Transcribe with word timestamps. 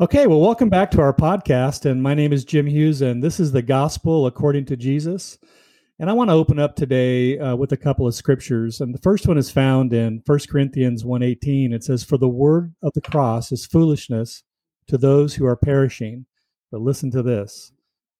Okay, 0.00 0.28
well, 0.28 0.40
welcome 0.40 0.68
back 0.68 0.92
to 0.92 1.00
our 1.00 1.12
podcast. 1.12 1.84
And 1.84 2.00
my 2.00 2.14
name 2.14 2.32
is 2.32 2.44
Jim 2.44 2.66
Hughes, 2.66 3.02
and 3.02 3.20
this 3.20 3.40
is 3.40 3.50
the 3.50 3.62
Gospel 3.62 4.28
according 4.28 4.66
to 4.66 4.76
Jesus. 4.76 5.38
And 5.98 6.08
I 6.08 6.12
want 6.12 6.30
to 6.30 6.34
open 6.34 6.60
up 6.60 6.76
today 6.76 7.36
uh, 7.36 7.56
with 7.56 7.72
a 7.72 7.76
couple 7.76 8.06
of 8.06 8.14
scriptures. 8.14 8.80
And 8.80 8.94
the 8.94 9.00
first 9.00 9.26
one 9.26 9.36
is 9.36 9.50
found 9.50 9.92
in 9.92 10.22
1 10.24 10.38
Corinthians 10.48 11.02
1.18. 11.02 11.72
It 11.72 11.82
says, 11.82 12.04
For 12.04 12.16
the 12.16 12.28
word 12.28 12.76
of 12.80 12.92
the 12.94 13.00
cross 13.00 13.50
is 13.50 13.66
foolishness 13.66 14.44
to 14.86 14.98
those 14.98 15.34
who 15.34 15.46
are 15.46 15.56
perishing. 15.56 16.26
But 16.70 16.80
listen 16.80 17.10
to 17.10 17.22
this. 17.24 17.72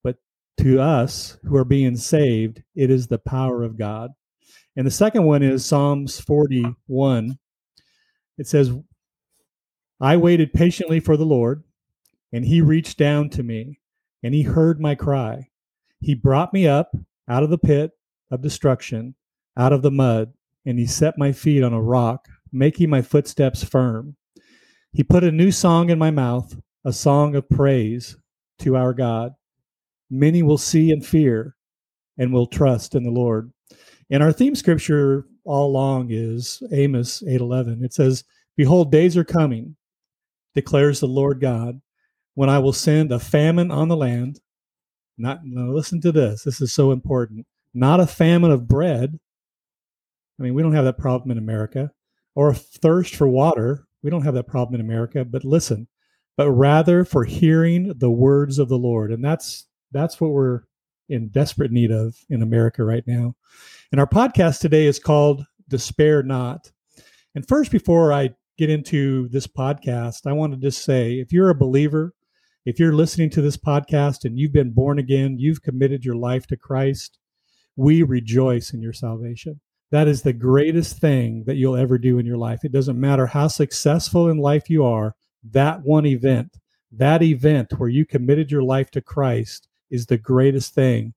But 0.03 0.17
to 0.63 0.81
us 0.81 1.39
who 1.45 1.57
are 1.57 1.65
being 1.65 1.95
saved, 1.95 2.61
it 2.75 2.91
is 2.91 3.07
the 3.07 3.21
power 3.21 3.63
of 3.63 3.79
God. 3.79 4.11
And 4.75 4.85
the 4.85 4.91
second 4.91 5.23
one 5.23 5.45
is 5.45 5.65
Psalms 5.65 6.19
41. 6.19 7.39
It 8.37 8.49
says, 8.49 8.73
I 10.01 10.17
waited 10.17 10.53
patiently 10.53 10.99
for 10.99 11.17
the 11.17 11.25
Lord 11.25 11.63
and 12.33 12.45
he 12.45 12.61
reached 12.61 12.99
down 12.99 13.31
to 13.31 13.43
me, 13.43 13.81
and 14.23 14.35
he 14.35 14.43
heard 14.43 14.81
my 14.81 14.95
cry. 14.95 15.49
He 16.01 16.15
brought 16.15 16.53
me 16.53 16.67
up 16.67 16.93
out 17.29 17.43
of 17.43 17.51
the 17.51 17.59
pit 17.59 17.93
of 18.31 18.43
destruction, 18.43 19.15
out 19.57 19.73
of 19.73 19.83
the 19.83 19.91
mud, 19.91 20.33
and 20.67 20.79
he 20.79 20.87
set 20.87 21.19
my 21.19 21.33
feet 21.33 21.63
on 21.63 21.73
a 21.73 21.83
rock, 21.83 22.29
making 22.53 22.91
my 22.91 23.03
footsteps 23.03 23.65
firm. 23.65 24.17
He 24.93 25.03
put 25.03 25.25
a 25.25 25.33
new 25.33 25.51
song 25.51 25.91
in 25.91 25.99
my 25.99 26.11
mouth, 26.11 26.57
a 26.85 26.93
song 26.93 27.35
of 27.35 27.49
praise 27.49 28.17
to 28.61 28.77
our 28.77 28.95
God. 28.95 29.33
Many 30.11 30.43
will 30.43 30.59
see 30.59 30.91
and 30.91 31.05
fear 31.05 31.57
and 32.17 32.33
will 32.33 32.47
trust 32.47 32.95
in 32.95 33.03
the 33.03 33.11
Lord. 33.11 33.53
And 34.11 34.23
our 34.23 34.33
theme 34.33 34.55
scripture 34.55 35.27
all 35.45 35.69
along 35.69 36.09
is 36.11 36.63
Amos 36.73 37.23
8:11. 37.27 37.85
It 37.85 37.93
says, 37.93 38.25
"Behold, 38.57 38.91
days 38.91 39.17
are 39.17 39.25
coming," 39.25 39.77
declares 40.55 41.01
the 41.01 41.09
Lord 41.09 41.41
God, 41.41 41.81
when 42.39 42.49
I 42.49 42.61
will 42.61 42.73
send 42.73 43.11
a 43.11 43.19
famine 43.19 43.73
on 43.73 43.89
the 43.89 43.97
land. 43.97 44.39
Not 45.17 45.45
listen 45.45 46.01
to 46.03 46.13
this. 46.13 46.45
This 46.45 46.61
is 46.61 46.73
so 46.73 46.93
important. 46.93 47.49
Not 47.75 47.99
a 47.99 48.07
famine 48.07 48.53
of 48.53 48.69
bread. 48.69 49.19
I 50.39 50.43
mean, 50.45 50.55
we 50.55 50.63
don't 50.63 50.75
have 50.75 50.85
that 50.85 50.99
problem 50.99 51.33
in 51.33 51.39
America. 51.39 51.91
Or 52.37 52.51
a 52.51 52.55
thirst 52.55 53.17
for 53.17 53.27
water. 53.27 53.89
We 54.05 54.11
don't 54.11 54.23
have 54.23 54.35
that 54.35 54.47
problem 54.47 54.77
in 54.77 54.87
America. 54.87 55.25
But 55.25 55.45
listen, 55.45 55.89
but 56.37 56.49
rather 56.53 57.05
for 57.05 57.25
hearing 57.25 57.93
the 57.97 58.11
words 58.13 58.61
of 58.61 58.69
the 58.69 58.79
Lord. 58.79 59.11
And 59.11 59.25
that's 59.25 59.67
that's 59.91 60.21
what 60.21 60.31
we're 60.31 60.61
in 61.09 61.31
desperate 61.31 61.73
need 61.73 61.91
of 61.91 62.15
in 62.31 62.43
America 62.43 62.85
right 62.85 63.03
now. 63.05 63.35
And 63.91 64.01
our 64.01 64.07
podcast 64.07 64.61
today 64.61 64.87
is 64.87 65.01
called 65.01 65.45
Despair 65.67 66.23
Not. 66.23 66.71
And 67.35 67.49
first, 67.49 67.73
before 67.73 68.13
I 68.13 68.31
get 68.59 68.71
into 68.71 69.27
this 69.31 69.49
podcast, 69.49 70.25
I 70.25 70.35
want 70.35 70.53
to 70.53 70.57
just 70.61 70.85
say 70.85 71.15
if 71.15 71.33
you're 71.33 71.51
a 71.51 71.55
believer, 71.57 72.15
if 72.69 72.79
you're 72.79 72.93
listening 72.93 73.31
to 73.31 73.41
this 73.41 73.57
podcast 73.57 74.27
and 74.27 74.39
you've 74.39 74.53
been 74.53 74.73
born 74.73 74.99
again, 74.99 75.39
you've 75.39 75.63
committed 75.63 76.05
your 76.05 76.17
life 76.17 76.47
to 76.49 76.55
Christ, 76.55 77.19
we 77.77 78.03
rejoice 78.03 78.75
in 78.75 78.83
your 78.83 78.93
salvation. 78.93 79.63
That 79.91 80.07
is 80.07 80.21
the 80.21 80.35
greatest 80.35 80.99
thing 80.99 81.45
that 81.47 81.57
you'll 81.57 81.79
ever 81.79 81.97
do 81.97 82.19
in 82.19 82.27
your 82.27 82.37
life. 82.37 82.65
It 82.65 82.73
doesn't 82.73 83.01
matter 83.01 83.25
how 83.25 83.49
successful 83.49 84.29
in 84.29 84.37
life 84.37 84.69
you 84.69 84.85
are, 84.85 85.15
that 85.51 85.81
one 85.83 86.05
event, 86.05 86.59
that 86.93 87.23
event 87.23 87.73
where 87.79 87.89
you 87.89 88.05
committed 88.05 88.51
your 88.51 88.63
life 88.63 88.91
to 88.91 89.01
Christ 89.01 89.67
is 89.91 90.05
the 90.05 90.19
greatest 90.19 90.75
thing 90.75 91.15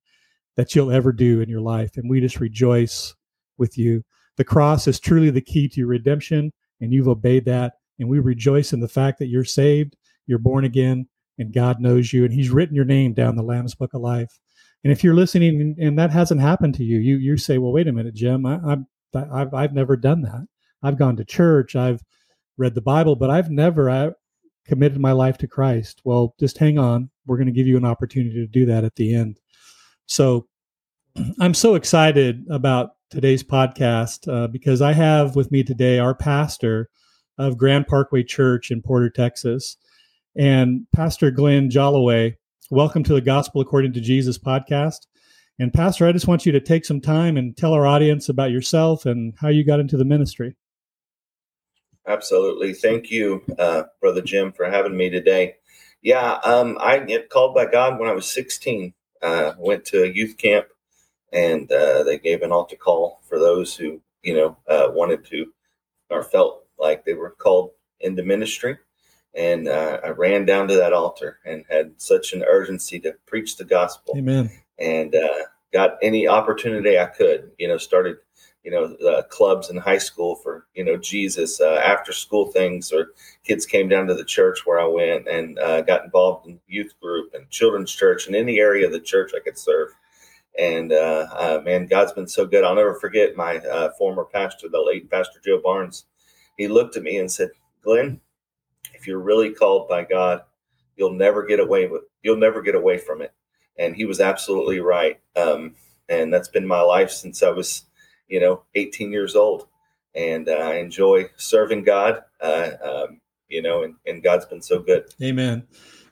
that 0.55 0.73
you'll 0.73 0.89
ever 0.89 1.11
do 1.11 1.41
in 1.41 1.49
your 1.49 1.59
life. 1.59 1.97
And 1.97 2.09
we 2.09 2.21
just 2.21 2.39
rejoice 2.39 3.13
with 3.57 3.77
you. 3.77 4.03
The 4.37 4.45
cross 4.45 4.87
is 4.87 5.01
truly 5.01 5.31
the 5.31 5.41
key 5.41 5.67
to 5.67 5.81
your 5.81 5.89
redemption, 5.89 6.53
and 6.79 6.93
you've 6.93 7.09
obeyed 7.09 7.43
that. 7.43 7.73
And 7.99 8.07
we 8.07 8.19
rejoice 8.19 8.71
in 8.71 8.79
the 8.79 8.87
fact 8.87 9.19
that 9.19 9.27
you're 9.27 9.43
saved, 9.43 9.97
you're 10.27 10.39
born 10.39 10.63
again, 10.63 11.09
and 11.41 11.53
God 11.53 11.79
knows 11.79 12.13
you 12.13 12.23
and 12.23 12.33
He's 12.33 12.49
written 12.49 12.75
your 12.75 12.85
name 12.85 13.13
down 13.13 13.35
the 13.35 13.43
Lamb's 13.43 13.75
Book 13.75 13.93
of 13.93 14.01
Life. 14.01 14.39
And 14.83 14.91
if 14.91 15.03
you're 15.03 15.13
listening 15.13 15.61
and, 15.61 15.77
and 15.77 15.99
that 15.99 16.11
hasn't 16.11 16.41
happened 16.41 16.75
to 16.75 16.83
you, 16.83 16.99
you 16.99 17.17
you 17.17 17.37
say, 17.37 17.57
well, 17.57 17.73
wait 17.73 17.87
a 17.87 17.91
minute, 17.91 18.15
Jim, 18.15 18.45
I, 18.45 18.59
I'm 18.65 18.87
I've 19.13 19.53
I've 19.53 19.73
never 19.73 19.97
done 19.97 20.21
that. 20.21 20.47
I've 20.81 20.97
gone 20.97 21.17
to 21.17 21.25
church, 21.25 21.75
I've 21.75 22.01
read 22.57 22.75
the 22.75 22.81
Bible, 22.81 23.15
but 23.15 23.29
I've 23.29 23.49
never 23.49 23.89
I 23.89 24.11
committed 24.65 24.99
my 24.99 25.11
life 25.11 25.37
to 25.39 25.47
Christ. 25.47 26.01
Well, 26.03 26.35
just 26.39 26.57
hang 26.57 26.77
on. 26.77 27.09
We're 27.25 27.37
going 27.37 27.47
to 27.47 27.53
give 27.53 27.67
you 27.67 27.77
an 27.77 27.85
opportunity 27.85 28.35
to 28.35 28.47
do 28.47 28.65
that 28.67 28.83
at 28.83 28.95
the 28.95 29.13
end. 29.13 29.39
So 30.05 30.47
I'm 31.39 31.53
so 31.53 31.75
excited 31.75 32.45
about 32.49 32.91
today's 33.09 33.43
podcast 33.43 34.31
uh, 34.31 34.47
because 34.47 34.81
I 34.81 34.93
have 34.93 35.35
with 35.35 35.51
me 35.51 35.63
today 35.63 35.99
our 35.99 36.15
pastor 36.15 36.89
of 37.37 37.57
Grand 37.57 37.87
Parkway 37.87 38.23
Church 38.23 38.71
in 38.71 38.81
Porter, 38.81 39.09
Texas 39.09 39.77
and 40.35 40.87
Pastor 40.93 41.31
Glenn 41.31 41.69
Jolaway. 41.69 42.35
Welcome 42.69 43.03
to 43.03 43.13
the 43.13 43.21
Gospel 43.21 43.61
According 43.61 43.93
to 43.93 44.01
Jesus 44.01 44.37
podcast. 44.37 45.07
And 45.59 45.73
Pastor, 45.73 46.07
I 46.07 46.11
just 46.11 46.27
want 46.27 46.45
you 46.45 46.51
to 46.53 46.59
take 46.59 46.85
some 46.85 47.01
time 47.01 47.37
and 47.37 47.55
tell 47.55 47.73
our 47.73 47.85
audience 47.85 48.29
about 48.29 48.51
yourself 48.51 49.05
and 49.05 49.33
how 49.39 49.49
you 49.49 49.65
got 49.65 49.79
into 49.79 49.97
the 49.97 50.05
ministry. 50.05 50.55
Absolutely. 52.07 52.73
Thank 52.73 53.11
you, 53.11 53.43
uh, 53.59 53.83
Brother 53.99 54.21
Jim, 54.21 54.51
for 54.53 54.65
having 54.65 54.97
me 54.97 55.09
today. 55.09 55.55
Yeah, 56.01 56.39
um, 56.43 56.77
I 56.81 56.97
get 56.99 57.29
called 57.29 57.53
by 57.53 57.65
God 57.65 57.99
when 57.99 58.09
I 58.09 58.13
was 58.13 58.31
16. 58.31 58.93
Uh, 59.21 59.53
went 59.59 59.85
to 59.85 60.03
a 60.03 60.07
youth 60.07 60.37
camp, 60.37 60.65
and 61.31 61.71
uh, 61.71 62.01
they 62.03 62.17
gave 62.17 62.41
an 62.41 62.51
altar 62.51 62.75
call 62.75 63.21
for 63.29 63.37
those 63.37 63.75
who, 63.75 64.01
you 64.23 64.33
know, 64.33 64.57
uh, 64.67 64.87
wanted 64.91 65.23
to 65.25 65.53
or 66.09 66.23
felt 66.23 66.63
like 66.79 67.05
they 67.05 67.13
were 67.13 67.29
called 67.29 67.71
into 67.99 68.23
ministry. 68.23 68.77
And 69.35 69.67
uh, 69.67 69.99
I 70.03 70.09
ran 70.09 70.45
down 70.45 70.67
to 70.67 70.75
that 70.75 70.93
altar 70.93 71.39
and 71.45 71.63
had 71.69 71.93
such 71.97 72.33
an 72.33 72.43
urgency 72.43 72.99
to 72.99 73.13
preach 73.25 73.57
the 73.57 73.63
gospel. 73.63 74.15
Amen. 74.17 74.51
And 74.77 75.15
uh, 75.15 75.43
got 75.71 75.97
any 76.01 76.27
opportunity 76.27 76.99
I 76.99 77.05
could. 77.05 77.51
You 77.57 77.69
know, 77.69 77.77
started 77.77 78.17
you 78.63 78.71
know 78.71 78.95
uh, 79.09 79.23
clubs 79.23 79.69
in 79.69 79.77
high 79.77 79.97
school 79.97 80.35
for 80.35 80.67
you 80.75 80.83
know 80.83 80.97
Jesus 80.97 81.59
uh, 81.59 81.81
after 81.83 82.11
school 82.11 82.47
things, 82.47 82.91
or 82.91 83.11
kids 83.43 83.65
came 83.65 83.89
down 83.89 84.07
to 84.07 84.13
the 84.13 84.25
church 84.25 84.65
where 84.65 84.79
I 84.79 84.85
went 84.85 85.27
and 85.27 85.57
uh, 85.59 85.81
got 85.81 86.05
involved 86.05 86.47
in 86.47 86.59
youth 86.67 86.93
group 87.01 87.33
and 87.33 87.49
children's 87.49 87.91
church 87.91 88.27
in 88.27 88.35
any 88.35 88.59
area 88.59 88.85
of 88.85 88.91
the 88.91 88.99
church 88.99 89.31
I 89.35 89.39
could 89.39 89.57
serve. 89.57 89.89
And 90.59 90.91
uh, 90.91 91.27
uh, 91.31 91.61
man, 91.63 91.87
God's 91.87 92.11
been 92.11 92.27
so 92.27 92.45
good. 92.45 92.63
I'll 92.63 92.75
never 92.75 92.95
forget 92.95 93.37
my 93.37 93.57
uh, 93.57 93.91
former 93.97 94.25
pastor, 94.25 94.67
the 94.69 94.81
late 94.81 95.09
Pastor 95.09 95.39
Joe 95.43 95.61
Barnes. 95.63 96.05
He 96.57 96.67
looked 96.67 96.97
at 96.97 97.03
me 97.03 97.17
and 97.17 97.31
said, 97.31 97.49
"Glenn." 97.83 98.19
If 99.01 99.07
you're 99.07 99.19
really 99.19 99.49
called 99.49 99.89
by 99.89 100.03
God, 100.03 100.43
you'll 100.95 101.13
never 101.13 101.43
get 101.43 101.59
away 101.59 101.87
with 101.87 102.03
you'll 102.21 102.37
never 102.37 102.61
get 102.61 102.75
away 102.75 102.99
from 102.99 103.21
it. 103.21 103.33
And 103.77 103.95
he 103.95 104.05
was 104.05 104.19
absolutely 104.19 104.79
right. 104.79 105.19
Um, 105.35 105.75
and 106.07 106.31
that's 106.31 106.49
been 106.49 106.67
my 106.67 106.81
life 106.81 107.09
since 107.09 107.41
I 107.41 107.49
was, 107.49 107.85
you 108.27 108.39
know, 108.39 108.63
18 108.75 109.11
years 109.11 109.35
old. 109.35 109.67
And 110.13 110.47
uh, 110.47 110.53
I 110.53 110.75
enjoy 110.75 111.29
serving 111.37 111.83
God, 111.83 112.21
uh, 112.41 112.71
um, 112.83 113.21
you 113.47 113.61
know, 113.61 113.81
and, 113.81 113.95
and 114.05 114.21
God's 114.21 114.45
been 114.45 114.61
so 114.61 114.79
good. 114.79 115.05
Amen. 115.23 115.67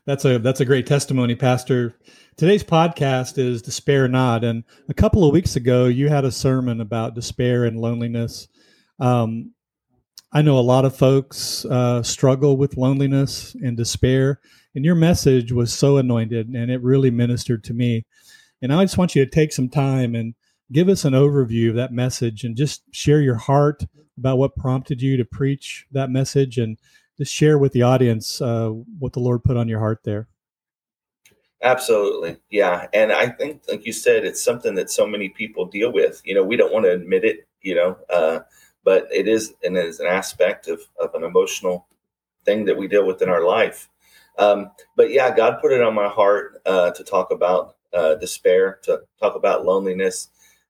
That's 0.06 0.26
a 0.26 0.40
that's 0.40 0.62
a 0.62 0.66
great 0.66 0.88
testimony, 0.88 1.36
Pastor. 1.36 1.96
Today's 2.38 2.64
podcast 2.64 3.38
is 3.38 3.62
Despair 3.62 4.08
Not. 4.08 4.44
And 4.44 4.64
a 4.88 4.94
couple 4.96 5.26
of 5.26 5.34
weeks 5.34 5.56
ago, 5.56 5.86
you 5.86 6.08
had 6.10 6.26
a 6.26 6.32
sermon 6.32 6.82
about 6.82 7.14
despair 7.14 7.66
and 7.66 7.78
loneliness. 7.78 8.48
Um, 9.00 9.52
I 10.32 10.42
know 10.42 10.60
a 10.60 10.62
lot 10.62 10.86
of 10.86 10.96
folks 10.96 11.66
uh, 11.66 12.04
struggle 12.04 12.56
with 12.56 12.78
loneliness 12.78 13.56
and 13.56 13.76
despair, 13.76 14.40
and 14.76 14.86
your 14.86 14.96
message 14.96 15.52
was 15.52 15.74
so 15.74 15.98
anointed 15.98 16.50
and 16.50 16.70
it 16.70 16.84
really 16.84 17.10
ministered 17.10 17.64
to 17.66 17.74
me. 17.74 18.06
And 18.62 18.72
I 18.74 18.84
just 18.84 18.98
want 18.98 19.16
you 19.16 19.26
to 19.26 19.32
take 19.32 19.52
some 19.52 19.70
time 19.70 20.14
and 20.16 20.36
give 20.72 20.90
us 20.90 21.06
an 21.06 21.14
overview 21.14 21.70
of 21.70 21.76
that 21.76 21.92
message 21.92 22.44
and 22.44 22.56
just 22.56 22.84
share 22.92 23.22
your 23.22 23.38
heart 23.38 23.84
about 24.18 24.38
what 24.38 24.56
prompted 24.56 25.02
you 25.02 25.18
to 25.18 25.26
preach 25.26 25.88
that 25.92 26.12
message 26.12 26.58
and 26.58 26.78
just 27.18 27.34
share 27.34 27.58
with 27.58 27.72
the 27.72 27.82
audience 27.82 28.42
uh, 28.42 28.70
what 29.00 29.14
the 29.14 29.20
Lord 29.20 29.44
put 29.44 29.58
on 29.58 29.68
your 29.68 29.80
heart 29.80 30.02
there. 30.04 30.28
Absolutely. 31.62 32.38
Yeah. 32.50 32.88
And 32.94 33.12
I 33.12 33.28
think, 33.30 33.64
like 33.68 33.86
you 33.86 33.92
said, 33.92 34.24
it's 34.24 34.44
something 34.44 34.76
that 34.76 34.90
so 34.90 35.06
many 35.06 35.30
people 35.30 35.66
deal 35.66 35.92
with. 35.92 36.22
You 36.24 36.36
know, 36.36 36.44
we 36.44 36.56
don't 36.56 36.72
want 36.72 36.86
to 36.86 36.92
admit 36.92 37.26
it, 37.26 37.48
you 37.62 37.76
know, 37.76 37.98
uh, 38.10 38.40
but 38.84 39.08
it 39.12 39.28
is 39.28 39.54
and 39.64 39.78
it 39.78 39.86
is 39.86 40.00
an 40.00 40.08
aspect 40.08 40.68
of, 40.68 40.82
of 41.00 41.14
an 41.16 41.24
emotional 41.24 41.88
thing 42.46 42.66
that 42.66 42.78
we 42.78 42.88
deal 42.88 43.06
with 43.06 43.22
in 43.22 43.30
our 43.30 43.44
life. 43.44 43.90
Um, 44.38 44.72
but 44.96 45.12
yeah, 45.12 45.36
God 45.36 45.60
put 45.62 45.74
it 45.74 45.82
on 45.82 45.94
my 45.94 46.08
heart 46.08 46.62
uh, 46.66 46.92
to 46.92 47.04
talk 47.04 47.32
about 47.32 47.76
uh, 47.94 48.16
despair, 48.16 48.80
to 48.84 49.02
talk 49.20 49.36
about 49.36 49.66
loneliness. 49.66 50.30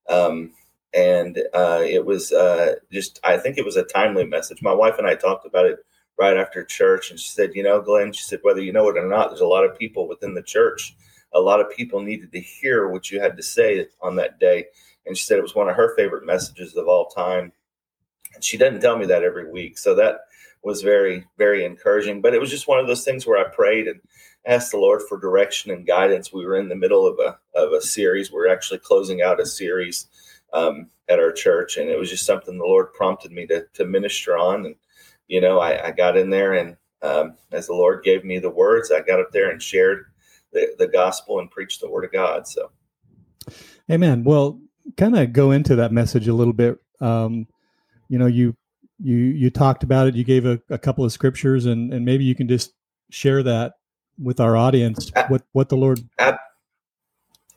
Um, 0.09 0.53
and 0.94 1.38
uh, 1.53 1.83
it 1.83 2.03
was 2.03 2.31
uh, 2.31 2.75
just, 2.91 3.19
I 3.23 3.38
think 3.38 3.57
it 3.57 3.65
was 3.65 3.75
a 3.75 3.83
timely 3.83 4.25
message. 4.25 4.61
My 4.61 4.73
wife 4.73 4.97
and 4.97 5.07
I 5.07 5.15
talked 5.15 5.45
about 5.45 5.65
it 5.65 5.85
right 6.17 6.35
after 6.35 6.63
church, 6.65 7.11
and 7.11 7.19
she 7.19 7.29
said, 7.29 7.51
You 7.53 7.63
know, 7.63 7.79
Glenn, 7.79 8.11
she 8.11 8.23
said, 8.23 8.39
whether 8.41 8.61
you 8.61 8.73
know 8.73 8.89
it 8.89 8.97
or 8.97 9.07
not, 9.07 9.29
there's 9.29 9.41
a 9.41 9.47
lot 9.47 9.65
of 9.65 9.77
people 9.77 10.07
within 10.07 10.33
the 10.33 10.41
church. 10.41 10.95
A 11.33 11.39
lot 11.39 11.61
of 11.61 11.69
people 11.69 12.01
needed 12.01 12.31
to 12.31 12.39
hear 12.39 12.88
what 12.88 13.11
you 13.11 13.21
had 13.21 13.38
to 13.38 13.44
say 13.44 13.85
on 14.01 14.15
that 14.15 14.39
day. 14.39 14.65
And 15.06 15.15
she 15.15 15.23
said 15.23 15.38
it 15.38 15.44
was 15.44 15.56
one 15.56 15.69
of 15.69 15.75
her 15.75 15.95
favorite 15.95 16.25
messages 16.25 16.75
of 16.75 16.88
all 16.88 17.06
time 17.06 17.51
and 18.33 18.43
she 18.43 18.57
doesn't 18.57 18.81
tell 18.81 18.97
me 18.97 19.05
that 19.07 19.23
every 19.23 19.49
week. 19.49 19.77
So 19.77 19.95
that 19.95 20.21
was 20.63 20.81
very 20.81 21.25
very 21.37 21.65
encouraging. 21.65 22.21
But 22.21 22.33
it 22.33 22.41
was 22.41 22.49
just 22.49 22.67
one 22.67 22.79
of 22.79 22.87
those 22.87 23.03
things 23.03 23.25
where 23.25 23.39
I 23.39 23.49
prayed 23.49 23.87
and 23.87 24.01
asked 24.45 24.71
the 24.71 24.77
Lord 24.77 25.01
for 25.07 25.19
direction 25.19 25.71
and 25.71 25.85
guidance. 25.85 26.33
We 26.33 26.45
were 26.45 26.57
in 26.57 26.69
the 26.69 26.75
middle 26.75 27.07
of 27.07 27.19
a 27.19 27.37
of 27.57 27.73
a 27.73 27.81
series. 27.81 28.31
We 28.31 28.39
are 28.39 28.49
actually 28.49 28.79
closing 28.79 29.21
out 29.21 29.39
a 29.39 29.45
series 29.45 30.07
um, 30.53 30.89
at 31.07 31.19
our 31.19 31.31
church, 31.31 31.77
and 31.77 31.89
it 31.89 31.99
was 31.99 32.09
just 32.09 32.25
something 32.25 32.57
the 32.57 32.63
Lord 32.63 32.93
prompted 32.93 33.31
me 33.31 33.45
to 33.47 33.65
to 33.73 33.85
minister 33.85 34.37
on. 34.37 34.65
And 34.65 34.75
you 35.27 35.41
know, 35.41 35.59
I, 35.59 35.87
I 35.87 35.91
got 35.91 36.17
in 36.17 36.29
there, 36.29 36.53
and 36.53 36.75
um, 37.01 37.35
as 37.51 37.67
the 37.67 37.73
Lord 37.73 38.03
gave 38.03 38.25
me 38.25 38.39
the 38.39 38.49
words, 38.49 38.91
I 38.91 39.01
got 39.01 39.19
up 39.19 39.31
there 39.31 39.49
and 39.49 39.61
shared 39.61 40.05
the, 40.51 40.75
the 40.77 40.87
gospel 40.87 41.39
and 41.39 41.51
preached 41.51 41.81
the 41.81 41.89
word 41.89 42.05
of 42.05 42.11
God. 42.11 42.47
So, 42.47 42.71
Amen. 43.89 44.23
Well, 44.23 44.59
kind 44.97 45.17
of 45.17 45.33
go 45.33 45.51
into 45.51 45.75
that 45.75 45.91
message 45.91 46.27
a 46.27 46.33
little 46.33 46.53
bit. 46.53 46.79
Um, 46.99 47.47
you 48.09 48.17
know, 48.17 48.25
you 48.25 48.56
you 49.00 49.15
you 49.15 49.50
talked 49.50 49.83
about 49.83 50.07
it. 50.07 50.15
You 50.15 50.23
gave 50.23 50.45
a, 50.45 50.59
a 50.69 50.77
couple 50.77 51.06
of 51.06 51.11
scriptures, 51.11 51.65
and 51.65 51.94
and 51.94 52.03
maybe 52.03 52.25
you 52.25 52.35
can 52.35 52.47
just 52.47 52.73
share 53.09 53.41
that 53.44 53.75
with 54.21 54.39
our 54.39 54.57
audience. 54.57 55.11
What 55.27 55.44
what 55.53 55.69
the 55.69 55.77
Lord. 55.77 56.01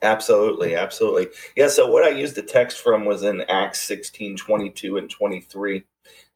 Absolutely, 0.02 0.74
absolutely. 0.74 1.28
Yeah. 1.56 1.68
So 1.68 1.88
what 1.88 2.04
I 2.04 2.08
used 2.08 2.34
the 2.34 2.42
text 2.42 2.80
from 2.80 3.04
was 3.04 3.22
in 3.22 3.42
Acts 3.42 3.80
16, 3.82 4.36
22 4.36 4.96
and 4.96 5.08
23. 5.08 5.84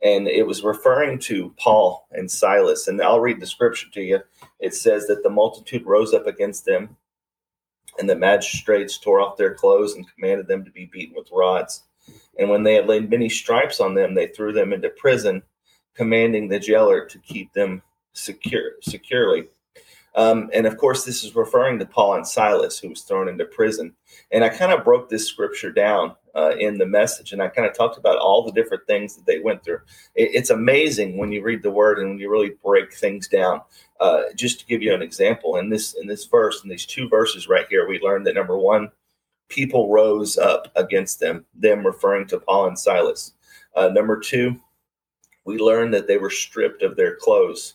And 0.05 0.29
it 0.29 0.47
was 0.47 0.63
referring 0.63 1.19
to 1.21 1.53
Paul 1.59 2.07
and 2.13 2.31
Silas. 2.31 2.87
And 2.87 3.03
I'll 3.03 3.19
read 3.19 3.41
the 3.41 3.47
scripture 3.47 3.89
to 3.93 4.01
you. 4.01 4.21
It 4.61 4.75
says 4.75 5.09
that 5.09 5.25
the 5.25 5.31
multitude 5.31 5.85
rose 5.85 6.15
up 6.15 6.29
against 6.29 6.65
them, 6.65 6.97
and 7.99 8.09
the 8.09 8.15
magistrates 8.15 8.99
tore 8.99 9.21
off 9.21 9.37
their 9.37 9.55
clothes 9.55 9.95
and 9.95 10.07
commanded 10.15 10.47
them 10.47 10.65
to 10.65 10.71
be 10.71 10.87
beaten 10.87 11.17
with 11.17 11.31
rods. 11.33 11.83
And 12.39 12.51
when 12.51 12.63
they 12.63 12.75
had 12.75 12.87
laid 12.87 13.11
many 13.11 13.29
stripes 13.29 13.81
on 13.81 13.95
them, 13.95 14.15
they 14.15 14.29
threw 14.29 14.53
them 14.53 14.73
into 14.73 14.91
prison, 14.91 15.43
commanding 15.95 16.49
the 16.49 16.59
jailer 16.59 17.05
to 17.07 17.19
keep 17.21 17.53
them 17.53 17.83
secure 18.13 18.73
securely. 18.83 19.49
Um, 20.17 20.49
and 20.55 20.67
of 20.67 20.79
course, 20.79 21.05
this 21.05 21.23
is 21.25 21.37
referring 21.37 21.79
to 21.79 21.87
Paul 21.87 22.15
and 22.15 22.27
Silas, 22.27 22.79
who 22.79 22.89
was 22.89 23.03
thrown 23.03 23.29
into 23.29 23.45
prison. 23.45 23.95
And 24.33 24.43
I 24.43 24.49
kind 24.49 24.73
of 24.73 24.83
broke 24.83 25.11
this 25.11 25.29
scripture 25.29 25.71
down 25.71 26.17
uh, 26.35 26.53
in 26.59 26.79
the 26.79 26.87
message, 26.87 27.33
and 27.33 27.43
I 27.43 27.49
kind 27.49 27.69
of 27.69 27.75
talked 27.75 27.99
about 27.99 28.19
all 28.19 28.43
the 28.43 28.53
different 28.53 28.87
things 28.87 29.15
that 29.15 29.27
they 29.27 29.41
went 29.41 29.63
through. 29.63 29.81
It, 30.15 30.31
it's 30.33 30.51
amazing 30.51 31.19
when 31.19 31.33
you 31.33 31.43
read 31.43 31.63
the 31.63 31.71
word 31.71 31.99
and 31.99 32.11
when 32.11 32.19
you 32.19 32.31
really 32.31 32.53
break 32.65 32.95
things 32.95 33.29
down. 33.29 33.61
Uh, 34.01 34.23
just 34.35 34.59
to 34.61 34.67
give 34.67 34.83
you 34.83 34.95
an 34.95 35.03
example, 35.03 35.57
in 35.57 35.69
this 35.69 35.95
in 35.95 36.07
this 36.07 36.25
verse, 36.25 36.63
in 36.63 36.71
these 36.71 36.87
two 36.87 37.09
verses 37.09 37.49
right 37.49 37.67
here, 37.69 37.87
we 37.87 38.01
learned 38.01 38.27
that 38.27 38.35
number 38.35 38.59
one, 38.59 38.91
people 39.49 39.91
rose 39.91 40.37
up 40.37 40.71
against 40.77 41.21
them, 41.21 41.45
them 41.55 41.87
referring 41.87 42.27
to 42.29 42.41
Paul 42.41 42.69
and 42.69 42.79
Silas. 42.79 43.33
Uh, 43.75 43.89
number 43.89 44.19
two, 44.19 44.57
we 45.45 45.59
learned 45.59 45.95
that 45.95 46.07
they 46.07 46.19
were 46.19 46.31
stripped 46.31 46.83
of 46.83 46.97
their 46.97 47.15
clothes. 47.17 47.75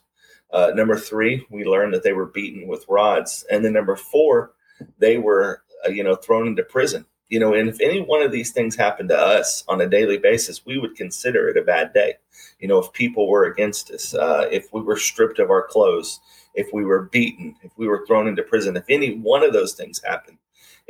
Uh, 0.51 0.71
number 0.75 0.97
three, 0.97 1.45
we 1.49 1.63
learned 1.63 1.93
that 1.93 2.03
they 2.03 2.13
were 2.13 2.25
beaten 2.25 2.67
with 2.67 2.85
rods, 2.89 3.45
and 3.49 3.63
then 3.63 3.73
number 3.73 3.95
four, 3.95 4.51
they 4.99 5.17
were 5.17 5.63
uh, 5.85 5.89
you 5.89 6.03
know 6.03 6.15
thrown 6.15 6.47
into 6.47 6.63
prison. 6.63 7.05
You 7.29 7.39
know, 7.39 7.53
and 7.53 7.69
if 7.69 7.79
any 7.79 8.01
one 8.01 8.21
of 8.21 8.33
these 8.33 8.51
things 8.51 8.75
happened 8.75 9.07
to 9.07 9.17
us 9.17 9.63
on 9.69 9.79
a 9.79 9.87
daily 9.87 10.17
basis, 10.17 10.65
we 10.65 10.77
would 10.77 10.97
consider 10.97 11.47
it 11.47 11.55
a 11.55 11.61
bad 11.61 11.93
day. 11.93 12.15
You 12.59 12.67
know, 12.67 12.79
if 12.79 12.91
people 12.91 13.29
were 13.29 13.45
against 13.45 13.89
us, 13.89 14.13
uh, 14.13 14.49
if 14.51 14.67
we 14.73 14.81
were 14.81 14.97
stripped 14.97 15.39
of 15.39 15.49
our 15.49 15.65
clothes, 15.65 16.19
if 16.55 16.67
we 16.73 16.83
were 16.83 17.03
beaten, 17.03 17.55
if 17.63 17.71
we 17.77 17.87
were 17.87 18.05
thrown 18.05 18.27
into 18.27 18.43
prison, 18.43 18.75
if 18.75 18.83
any 18.89 19.15
one 19.15 19.43
of 19.43 19.53
those 19.53 19.73
things 19.73 20.01
happened, 20.03 20.39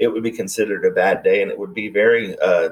it 0.01 0.12
would 0.12 0.24
be 0.24 0.31
considered 0.31 0.83
a 0.83 0.92
bad 0.92 1.24
day, 1.24 1.42
and 1.42 1.50
it 1.50 1.57
would 1.57 1.74
be 1.74 1.88
very 1.88 2.38
uh, 2.39 2.71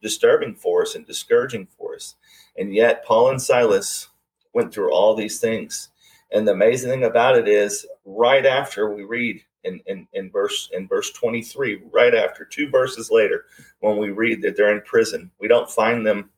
disturbing 0.00 0.56
for 0.56 0.82
us 0.82 0.96
and 0.96 1.06
discouraging 1.06 1.68
for 1.78 1.94
us. 1.94 2.16
And 2.58 2.74
yet, 2.74 3.04
Paul 3.04 3.30
and 3.30 3.40
Silas 3.40 4.08
went 4.52 4.74
through 4.74 4.92
all 4.92 5.14
these 5.14 5.38
things 5.38 5.90
and 6.32 6.48
the 6.48 6.52
amazing 6.52 6.90
thing 6.90 7.04
about 7.04 7.36
it 7.36 7.46
is, 7.46 7.86
right 8.04 8.44
after 8.46 8.92
we 8.92 9.04
read 9.04 9.42
in, 9.64 9.80
in, 9.86 10.08
in 10.14 10.30
verse 10.30 10.70
in 10.72 10.88
verse 10.88 11.12
23, 11.12 11.82
right 11.92 12.14
after 12.14 12.44
two 12.44 12.70
verses 12.70 13.10
later, 13.10 13.44
when 13.80 13.98
we 13.98 14.10
read 14.10 14.42
that 14.42 14.56
they're 14.56 14.74
in 14.74 14.82
prison, 14.82 15.30
we 15.38 15.46
don't 15.46 15.70
find 15.70 16.06
them 16.06 16.30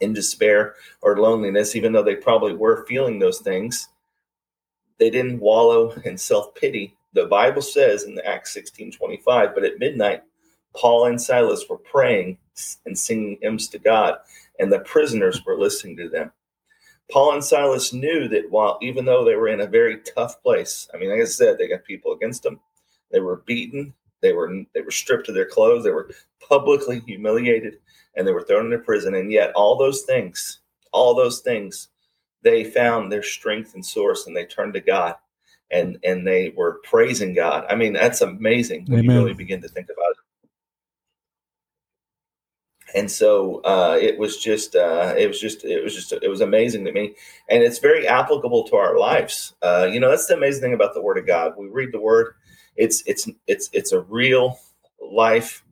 in 0.00 0.12
despair 0.12 0.74
or 1.00 1.16
loneliness, 1.16 1.76
even 1.76 1.92
though 1.92 2.02
they 2.02 2.16
probably 2.16 2.54
were 2.54 2.84
feeling 2.86 3.18
those 3.18 3.38
things. 3.38 3.88
They 4.98 5.10
didn't 5.10 5.40
wallow 5.40 5.92
in 6.04 6.18
self 6.18 6.54
pity. 6.54 6.96
The 7.14 7.26
Bible 7.26 7.62
says 7.62 8.04
in 8.04 8.20
Acts 8.24 8.52
16 8.52 8.92
25, 8.92 9.54
but 9.54 9.64
at 9.64 9.78
midnight, 9.78 10.22
Paul 10.74 11.06
and 11.06 11.20
Silas 11.20 11.64
were 11.68 11.78
praying 11.78 12.38
and 12.84 12.98
singing 12.98 13.38
hymns 13.40 13.68
to 13.68 13.78
God, 13.78 14.18
and 14.58 14.70
the 14.70 14.80
prisoners 14.80 15.44
were 15.44 15.58
listening 15.58 15.96
to 15.98 16.08
them. 16.08 16.32
Paul 17.10 17.34
and 17.34 17.44
Silas 17.44 17.92
knew 17.92 18.28
that 18.28 18.50
while 18.50 18.78
even 18.82 19.04
though 19.04 19.24
they 19.24 19.36
were 19.36 19.48
in 19.48 19.60
a 19.60 19.66
very 19.66 19.98
tough 19.98 20.42
place, 20.42 20.88
I 20.92 20.96
mean, 20.96 21.10
like 21.10 21.20
I 21.20 21.24
said, 21.24 21.58
they 21.58 21.68
got 21.68 21.84
people 21.84 22.12
against 22.12 22.42
them. 22.42 22.60
They 23.12 23.20
were 23.20 23.42
beaten. 23.46 23.94
They 24.20 24.32
were 24.32 24.64
they 24.74 24.80
were 24.80 24.90
stripped 24.90 25.28
of 25.28 25.34
their 25.34 25.44
clothes. 25.44 25.84
They 25.84 25.90
were 25.90 26.10
publicly 26.48 27.00
humiliated, 27.00 27.78
and 28.16 28.26
they 28.26 28.32
were 28.32 28.42
thrown 28.42 28.66
into 28.66 28.78
prison. 28.78 29.14
And 29.14 29.30
yet, 29.30 29.52
all 29.54 29.76
those 29.76 30.02
things, 30.02 30.60
all 30.92 31.14
those 31.14 31.40
things, 31.40 31.88
they 32.42 32.64
found 32.64 33.12
their 33.12 33.22
strength 33.22 33.74
and 33.74 33.84
source, 33.84 34.26
and 34.26 34.36
they 34.36 34.46
turned 34.46 34.74
to 34.74 34.80
God, 34.80 35.16
and 35.70 35.98
and 36.04 36.26
they 36.26 36.52
were 36.56 36.80
praising 36.84 37.34
God. 37.34 37.64
I 37.68 37.74
mean, 37.74 37.92
that's 37.92 38.20
amazing 38.20 38.86
when 38.86 39.00
Amen. 39.00 39.16
you 39.16 39.22
really 39.22 39.34
begin 39.34 39.60
to 39.62 39.68
think 39.68 39.88
about 39.90 40.10
it. 40.10 40.16
And 42.96 43.10
so 43.10 43.60
uh, 43.62 43.98
it 44.00 44.16
was 44.18 44.36
just 44.36 44.76
uh, 44.76 45.14
it 45.16 45.26
was 45.26 45.40
just 45.40 45.64
it 45.64 45.82
was 45.82 45.94
just 45.94 46.12
it 46.12 46.28
was 46.28 46.40
amazing 46.40 46.84
to 46.84 46.92
me. 46.92 47.14
And 47.48 47.62
it's 47.62 47.78
very 47.78 48.06
applicable 48.06 48.64
to 48.64 48.76
our 48.76 48.98
lives. 48.98 49.54
Uh, 49.62 49.88
you 49.90 50.00
know 50.00 50.10
that's 50.10 50.26
the 50.26 50.34
amazing 50.34 50.62
thing 50.62 50.74
about 50.74 50.94
the 50.94 51.02
word 51.02 51.18
of 51.18 51.26
god. 51.26 51.54
We 51.58 51.68
read 51.68 51.92
the 51.92 52.00
word 52.00 52.34
it's 52.76 53.02
it's 53.06 53.28
it's 53.46 53.70
it's 53.72 53.92
a 53.92 54.00
real 54.00 54.58
life 55.00 55.64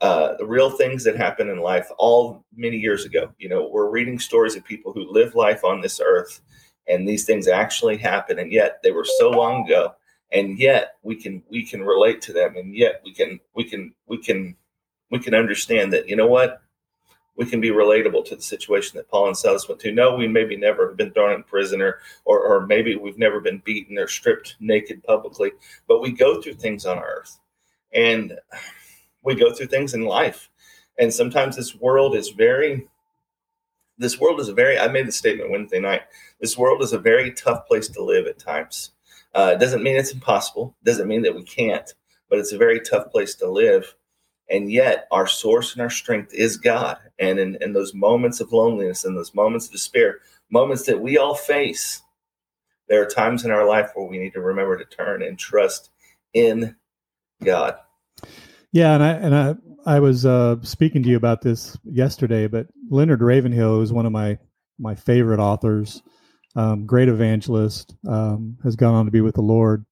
uh, 0.00 0.36
the 0.36 0.44
real 0.44 0.68
things 0.68 1.04
that 1.04 1.16
happen 1.16 1.48
in 1.48 1.60
life 1.60 1.88
all 1.96 2.44
many 2.56 2.76
years 2.76 3.04
ago. 3.04 3.32
You 3.38 3.48
know 3.48 3.68
we're 3.72 3.90
reading 3.90 4.18
stories 4.18 4.56
of 4.56 4.64
people 4.64 4.92
who 4.92 5.10
live 5.10 5.34
life 5.34 5.64
on 5.64 5.80
this 5.80 6.00
earth 6.04 6.40
and 6.88 7.08
these 7.08 7.24
things 7.24 7.48
actually 7.48 7.96
happen 7.96 8.38
and 8.38 8.52
yet 8.52 8.80
they 8.82 8.90
were 8.90 9.06
so 9.18 9.30
long 9.30 9.64
ago 9.64 9.94
and 10.32 10.58
yet 10.58 10.96
we 11.02 11.14
can 11.14 11.42
we 11.50 11.64
can 11.64 11.82
relate 11.82 12.20
to 12.20 12.32
them 12.32 12.56
and 12.56 12.74
yet 12.74 13.00
we 13.04 13.12
can 13.12 13.38
we 13.54 13.64
can 13.64 13.92
we 14.06 14.18
can 14.18 14.56
we 15.10 15.18
can 15.18 15.34
understand 15.34 15.92
that 15.92 16.08
you 16.08 16.16
know 16.16 16.26
what 16.26 16.62
we 17.36 17.46
can 17.46 17.60
be 17.60 17.70
relatable 17.70 18.24
to 18.26 18.36
the 18.36 18.42
situation 18.42 18.96
that 18.96 19.08
Paul 19.08 19.28
and 19.28 19.36
Silas 19.36 19.68
went 19.68 19.80
to. 19.80 19.92
No, 19.92 20.14
we 20.14 20.28
maybe 20.28 20.56
never 20.56 20.88
have 20.88 20.96
been 20.96 21.12
thrown 21.12 21.32
in 21.32 21.42
prison 21.42 21.80
or, 21.80 22.00
or, 22.24 22.40
or 22.40 22.66
maybe 22.66 22.94
we've 22.94 23.18
never 23.18 23.40
been 23.40 23.62
beaten 23.64 23.98
or 23.98 24.06
stripped 24.06 24.56
naked 24.60 25.02
publicly, 25.02 25.52
but 25.88 26.00
we 26.00 26.12
go 26.12 26.40
through 26.40 26.54
things 26.54 26.84
on 26.84 26.98
earth 26.98 27.38
and 27.94 28.38
we 29.22 29.34
go 29.34 29.52
through 29.52 29.66
things 29.66 29.94
in 29.94 30.04
life. 30.04 30.50
And 30.98 31.12
sometimes 31.12 31.56
this 31.56 31.74
world 31.74 32.14
is 32.14 32.30
very, 32.30 32.86
this 33.98 34.18
world 34.18 34.40
is 34.40 34.48
a 34.48 34.54
very, 34.54 34.78
I 34.78 34.88
made 34.88 35.06
the 35.06 35.12
statement 35.12 35.50
Wednesday 35.50 35.80
night, 35.80 36.02
this 36.40 36.56
world 36.56 36.82
is 36.82 36.92
a 36.92 36.98
very 36.98 37.32
tough 37.32 37.66
place 37.66 37.88
to 37.88 38.02
live 38.02 38.26
at 38.26 38.38
times. 38.38 38.92
Uh, 39.34 39.52
it 39.54 39.60
doesn't 39.60 39.82
mean 39.82 39.96
it's 39.96 40.12
impossible, 40.12 40.76
doesn't 40.84 41.08
mean 41.08 41.22
that 41.22 41.34
we 41.34 41.42
can't, 41.42 41.94
but 42.28 42.38
it's 42.38 42.52
a 42.52 42.58
very 42.58 42.80
tough 42.80 43.10
place 43.10 43.34
to 43.36 43.50
live 43.50 43.94
and 44.52 44.70
yet 44.70 45.08
our 45.10 45.26
source 45.26 45.72
and 45.72 45.80
our 45.80 45.90
strength 45.90 46.32
is 46.34 46.56
God. 46.56 46.98
And 47.18 47.38
in, 47.38 47.56
in 47.60 47.72
those 47.72 47.94
moments 47.94 48.38
of 48.38 48.52
loneliness 48.52 49.04
and 49.04 49.16
those 49.16 49.34
moments 49.34 49.66
of 49.66 49.72
despair, 49.72 50.18
moments 50.50 50.84
that 50.84 51.00
we 51.00 51.16
all 51.16 51.34
face, 51.34 52.02
there 52.88 53.02
are 53.02 53.06
times 53.06 53.44
in 53.44 53.50
our 53.50 53.66
life 53.66 53.90
where 53.94 54.06
we 54.06 54.18
need 54.18 54.34
to 54.34 54.40
remember 54.40 54.76
to 54.76 54.84
turn 54.84 55.22
and 55.22 55.38
trust 55.38 55.90
in 56.34 56.76
God. 57.42 57.76
Yeah, 58.72 58.94
and 58.94 59.02
I 59.02 59.10
and 59.12 59.34
I 59.34 59.54
I 59.96 60.00
was 60.00 60.26
uh, 60.26 60.56
speaking 60.62 61.02
to 61.02 61.08
you 61.08 61.16
about 61.16 61.42
this 61.42 61.78
yesterday, 61.84 62.46
but 62.46 62.66
Leonard 62.92 63.22
Ravenhill 63.22 63.80
is 63.80 63.92
one 63.92 64.04
of 64.04 64.12
my 64.12 64.38
my 64.78 64.94
favorite 64.94 65.40
authors. 65.40 66.02
Um, 66.54 66.84
great 66.84 67.08
evangelist, 67.08 67.96
um, 68.06 68.58
has 68.62 68.76
gone 68.76 68.94
on 68.94 69.06
to 69.06 69.10
be 69.10 69.22
with 69.22 69.34
the 69.34 69.40
Lord. 69.40 69.86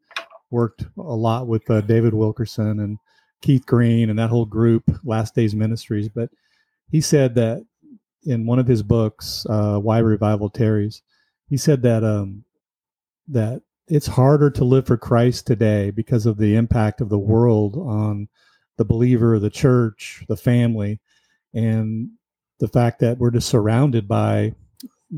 Worked 0.50 0.84
a 0.98 1.02
lot 1.02 1.46
with 1.46 1.68
uh, 1.70 1.80
David 1.80 2.12
Wilkerson 2.12 2.80
and 2.80 2.98
Keith 3.40 3.64
Green 3.64 4.10
and 4.10 4.18
that 4.18 4.28
whole 4.28 4.44
group, 4.44 4.84
Last 5.02 5.34
Days 5.34 5.54
Ministries. 5.54 6.10
But 6.10 6.28
he 6.90 7.00
said 7.00 7.34
that 7.36 7.64
in 8.24 8.44
one 8.44 8.58
of 8.58 8.66
his 8.66 8.82
books, 8.82 9.46
uh, 9.48 9.78
Why 9.78 9.98
Revival 10.00 10.50
Tarries, 10.50 11.02
he 11.48 11.56
said 11.56 11.80
that 11.82 12.04
um, 12.04 12.44
that 13.28 13.62
it's 13.88 14.08
harder 14.08 14.50
to 14.50 14.64
live 14.64 14.86
for 14.86 14.98
Christ 14.98 15.46
today 15.46 15.90
because 15.90 16.26
of 16.26 16.36
the 16.36 16.54
impact 16.54 17.00
of 17.00 17.08
the 17.08 17.18
world 17.18 17.76
on 17.76 18.28
the 18.76 18.84
believer, 18.84 19.38
the 19.38 19.48
church, 19.48 20.22
the 20.28 20.36
family, 20.36 21.00
and 21.54 22.10
the 22.60 22.68
fact 22.68 23.00
that 23.00 23.18
we're 23.18 23.30
just 23.30 23.48
surrounded 23.48 24.06
by 24.06 24.54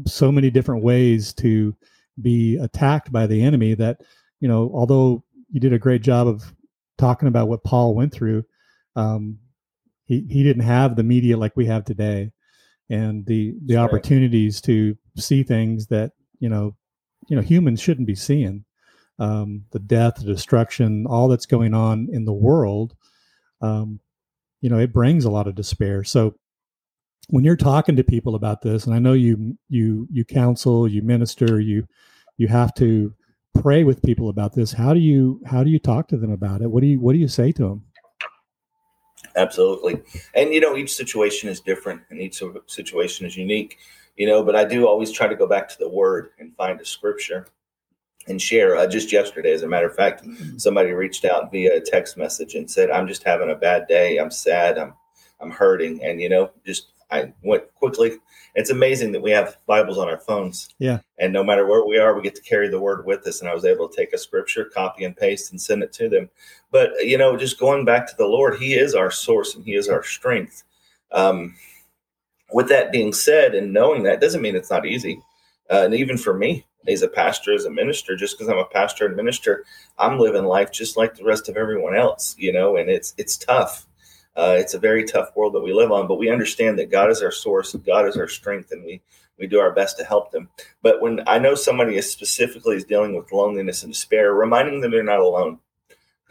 so 0.06 0.32
many 0.32 0.50
different 0.50 0.82
ways 0.82 1.32
to 1.34 1.76
be 2.20 2.56
attacked 2.56 3.12
by 3.12 3.26
the 3.26 3.42
enemy 3.42 3.74
that 3.74 4.00
you 4.40 4.48
know 4.48 4.70
although 4.74 5.22
you 5.50 5.60
did 5.60 5.72
a 5.72 5.78
great 5.78 6.02
job 6.02 6.26
of 6.26 6.54
talking 6.98 7.28
about 7.28 7.48
what 7.48 7.64
Paul 7.64 7.94
went 7.94 8.12
through, 8.12 8.44
um, 8.96 9.38
he 10.04 10.26
he 10.30 10.42
didn't 10.42 10.62
have 10.62 10.96
the 10.96 11.02
media 11.02 11.36
like 11.36 11.56
we 11.56 11.66
have 11.66 11.84
today, 11.84 12.30
and 12.88 13.26
the 13.26 13.54
the 13.66 13.74
That's 13.74 13.84
opportunities 13.84 14.56
right. 14.56 14.64
to 14.74 14.96
see 15.16 15.42
things 15.42 15.88
that 15.88 16.12
you 16.38 16.48
know 16.48 16.74
you 17.28 17.36
know 17.36 17.42
humans 17.42 17.80
shouldn't 17.80 18.06
be 18.06 18.14
seeing 18.14 18.64
um, 19.18 19.64
the 19.72 19.78
death 19.78 20.16
the 20.16 20.24
destruction 20.24 21.06
all 21.06 21.28
that's 21.28 21.46
going 21.46 21.74
on 21.74 22.08
in 22.12 22.24
the 22.24 22.32
world 22.32 22.94
um, 23.60 24.00
you 24.60 24.70
know 24.70 24.78
it 24.78 24.92
brings 24.92 25.24
a 25.24 25.30
lot 25.30 25.46
of 25.46 25.54
despair 25.54 26.02
so 26.02 26.34
when 27.28 27.44
you're 27.44 27.56
talking 27.56 27.96
to 27.96 28.04
people 28.04 28.34
about 28.34 28.62
this 28.62 28.86
and 28.86 28.94
i 28.94 28.98
know 28.98 29.12
you 29.12 29.56
you 29.68 30.06
you 30.10 30.24
counsel 30.24 30.88
you 30.88 31.02
minister 31.02 31.60
you 31.60 31.86
you 32.36 32.48
have 32.48 32.74
to 32.74 33.14
pray 33.54 33.84
with 33.84 34.02
people 34.02 34.28
about 34.28 34.54
this 34.54 34.72
how 34.72 34.92
do 34.92 35.00
you 35.00 35.40
how 35.46 35.62
do 35.62 35.70
you 35.70 35.78
talk 35.78 36.08
to 36.08 36.16
them 36.16 36.32
about 36.32 36.62
it? 36.62 36.70
What 36.70 36.80
do 36.80 36.86
you 36.86 37.00
what 37.00 37.12
do 37.12 37.18
you 37.18 37.28
say 37.28 37.52
to 37.52 37.62
them 37.62 37.84
absolutely. 39.36 40.02
And 40.34 40.52
you 40.52 40.60
know 40.60 40.76
each 40.76 40.94
situation 40.94 41.48
is 41.48 41.60
different 41.60 42.02
and 42.10 42.20
each 42.20 42.42
situation 42.66 43.26
is 43.26 43.36
unique 43.36 43.78
you 44.16 44.26
know 44.26 44.42
but 44.42 44.54
i 44.54 44.64
do 44.64 44.86
always 44.86 45.10
try 45.10 45.26
to 45.26 45.36
go 45.36 45.46
back 45.46 45.68
to 45.68 45.78
the 45.78 45.88
word 45.88 46.30
and 46.38 46.54
find 46.56 46.80
a 46.80 46.84
scripture 46.84 47.46
and 48.28 48.40
share. 48.40 48.76
Uh, 48.76 48.86
just 48.86 49.12
yesterday 49.12 49.52
as 49.52 49.62
a 49.62 49.68
matter 49.68 49.88
of 49.88 49.96
fact 49.96 50.24
mm-hmm. 50.24 50.56
somebody 50.58 50.92
reached 50.92 51.24
out 51.24 51.50
via 51.50 51.76
a 51.76 51.80
text 51.80 52.16
message 52.16 52.54
and 52.54 52.70
said 52.70 52.90
i'm 52.90 53.06
just 53.06 53.22
having 53.22 53.50
a 53.50 53.54
bad 53.54 53.86
day. 53.86 54.18
I'm 54.18 54.30
sad. 54.30 54.78
I'm 54.78 54.94
i'm 55.40 55.50
hurting. 55.50 56.02
And 56.02 56.20
you 56.20 56.28
know 56.28 56.50
just 56.64 56.92
I 57.12 57.32
went 57.42 57.72
quickly. 57.74 58.12
It's 58.54 58.70
amazing 58.70 59.12
that 59.12 59.22
we 59.22 59.30
have 59.30 59.58
Bibles 59.66 59.98
on 59.98 60.08
our 60.08 60.18
phones. 60.18 60.68
Yeah. 60.78 61.00
And 61.18 61.32
no 61.32 61.44
matter 61.44 61.66
where 61.66 61.86
we 61.86 61.98
are, 61.98 62.14
we 62.14 62.22
get 62.22 62.34
to 62.34 62.42
carry 62.42 62.68
the 62.68 62.80
word 62.80 63.04
with 63.06 63.26
us. 63.26 63.40
And 63.40 63.48
I 63.48 63.54
was 63.54 63.64
able 63.64 63.88
to 63.88 63.96
take 63.96 64.12
a 64.12 64.18
scripture, 64.18 64.64
copy 64.64 65.04
and 65.04 65.16
paste, 65.16 65.52
and 65.52 65.60
send 65.60 65.82
it 65.82 65.92
to 65.94 66.08
them. 66.08 66.30
But, 66.70 66.90
you 67.00 67.18
know, 67.18 67.36
just 67.36 67.60
going 67.60 67.84
back 67.84 68.06
to 68.08 68.16
the 68.16 68.26
Lord, 68.26 68.58
He 68.58 68.74
is 68.74 68.94
our 68.94 69.10
source 69.10 69.54
and 69.54 69.64
He 69.64 69.74
is 69.74 69.88
our 69.88 70.02
strength. 70.02 70.64
Um, 71.12 71.54
with 72.52 72.68
that 72.68 72.92
being 72.92 73.12
said, 73.12 73.54
and 73.54 73.72
knowing 73.72 74.02
that 74.02 74.20
doesn't 74.20 74.42
mean 74.42 74.56
it's 74.56 74.70
not 74.70 74.86
easy. 74.86 75.22
Uh, 75.70 75.82
and 75.84 75.94
even 75.94 76.18
for 76.18 76.34
me, 76.34 76.66
as 76.88 77.02
a 77.02 77.08
pastor, 77.08 77.54
as 77.54 77.64
a 77.64 77.70
minister, 77.70 78.16
just 78.16 78.36
because 78.36 78.50
I'm 78.50 78.58
a 78.58 78.64
pastor 78.64 79.06
and 79.06 79.16
minister, 79.16 79.64
I'm 79.98 80.18
living 80.18 80.44
life 80.44 80.72
just 80.72 80.96
like 80.96 81.14
the 81.14 81.24
rest 81.24 81.48
of 81.48 81.56
everyone 81.56 81.94
else, 81.94 82.34
you 82.38 82.52
know, 82.52 82.76
and 82.76 82.90
it's 82.90 83.14
it's 83.16 83.36
tough. 83.36 83.86
Uh, 84.36 84.56
it's 84.58 84.74
a 84.74 84.78
very 84.78 85.04
tough 85.04 85.30
world 85.36 85.54
that 85.54 85.60
we 85.60 85.72
live 85.72 85.92
on, 85.92 86.08
but 86.08 86.18
we 86.18 86.30
understand 86.30 86.78
that 86.78 86.90
God 86.90 87.10
is 87.10 87.22
our 87.22 87.32
source, 87.32 87.74
God 87.74 88.06
is 88.08 88.16
our 88.16 88.28
strength, 88.28 88.72
and 88.72 88.84
we 88.84 89.02
we 89.38 89.46
do 89.46 89.58
our 89.58 89.72
best 89.72 89.98
to 89.98 90.04
help 90.04 90.30
them. 90.30 90.48
But 90.82 91.00
when 91.00 91.20
I 91.26 91.38
know 91.38 91.54
somebody 91.54 91.96
is 91.96 92.10
specifically 92.10 92.76
is 92.76 92.84
dealing 92.84 93.16
with 93.16 93.32
loneliness 93.32 93.82
and 93.82 93.92
despair, 93.92 94.34
reminding 94.34 94.80
them 94.80 94.90
they're 94.90 95.02
not 95.02 95.20
alone, 95.20 95.58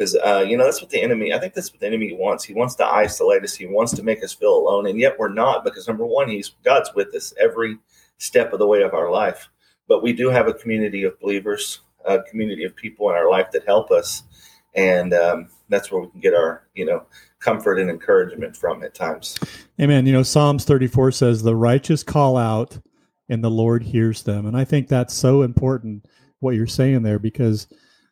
because 0.02 0.16
uh, 0.16 0.46
you 0.48 0.58
know 0.58 0.64
that's 0.64 0.82
what 0.82 0.90
the 0.90 1.02
enemy. 1.02 1.34
I 1.34 1.40
think 1.40 1.54
that's 1.54 1.72
what 1.72 1.80
the 1.80 1.88
enemy 1.88 2.14
wants. 2.14 2.44
He 2.44 2.54
wants 2.54 2.76
to 2.76 2.86
isolate 2.86 3.44
us. 3.44 3.54
He 3.54 3.68
wants 3.68 3.94
to 3.94 4.04
make 4.04 4.24
us 4.24 4.34
feel 4.34 4.56
alone, 4.56 4.88
and 4.88 5.00
yet 5.00 5.18
we're 5.20 5.34
not. 5.34 5.64
Because 5.64 5.88
number 5.88 6.06
one, 6.06 6.30
he's 6.30 6.56
God's 6.64 6.92
with 6.96 7.14
us 7.14 7.34
every 7.40 7.78
step 8.18 8.54
of 8.54 8.60
the 8.60 8.68
way 8.68 8.82
of 8.82 8.94
our 8.94 9.12
life. 9.12 9.50
But 9.88 10.02
we 10.02 10.14
do 10.14 10.30
have 10.30 10.48
a 10.48 10.54
community 10.54 11.04
of 11.04 11.20
believers, 11.20 11.82
a 12.06 12.22
community 12.24 12.64
of 12.64 12.76
people 12.76 13.10
in 13.10 13.16
our 13.16 13.30
life 13.30 13.52
that 13.52 13.66
help 13.66 13.92
us, 13.92 14.24
and 14.74 15.14
um, 15.14 15.50
that's 15.70 15.92
where 15.92 16.02
we 16.02 16.10
can 16.10 16.20
get 16.20 16.34
our 16.34 16.68
you 16.76 16.86
know 16.86 17.06
comfort 17.42 17.80
and 17.80 17.90
encouragement 17.90 18.56
from 18.56 18.84
at 18.84 18.94
times. 18.94 19.38
Amen. 19.80 20.06
You 20.06 20.14
know, 20.14 20.24
Psalms 20.24 20.64
34 20.64 21.12
says, 21.12 21.44
The 21.44 21.56
righteous 21.56 22.04
call 22.04 22.38
out 22.38 22.80
and 23.28 23.44
the 23.44 23.52
Lord 23.52 23.84
hears 23.84 24.24
them. 24.24 24.46
And 24.46 24.56
I 24.56 24.64
think 24.64 24.88
that's 24.88 25.14
so 25.14 25.42
important 25.42 26.06
what 26.40 26.56
you're 26.56 26.68
saying 26.68 27.04
there 27.04 27.20
because, 27.20 27.68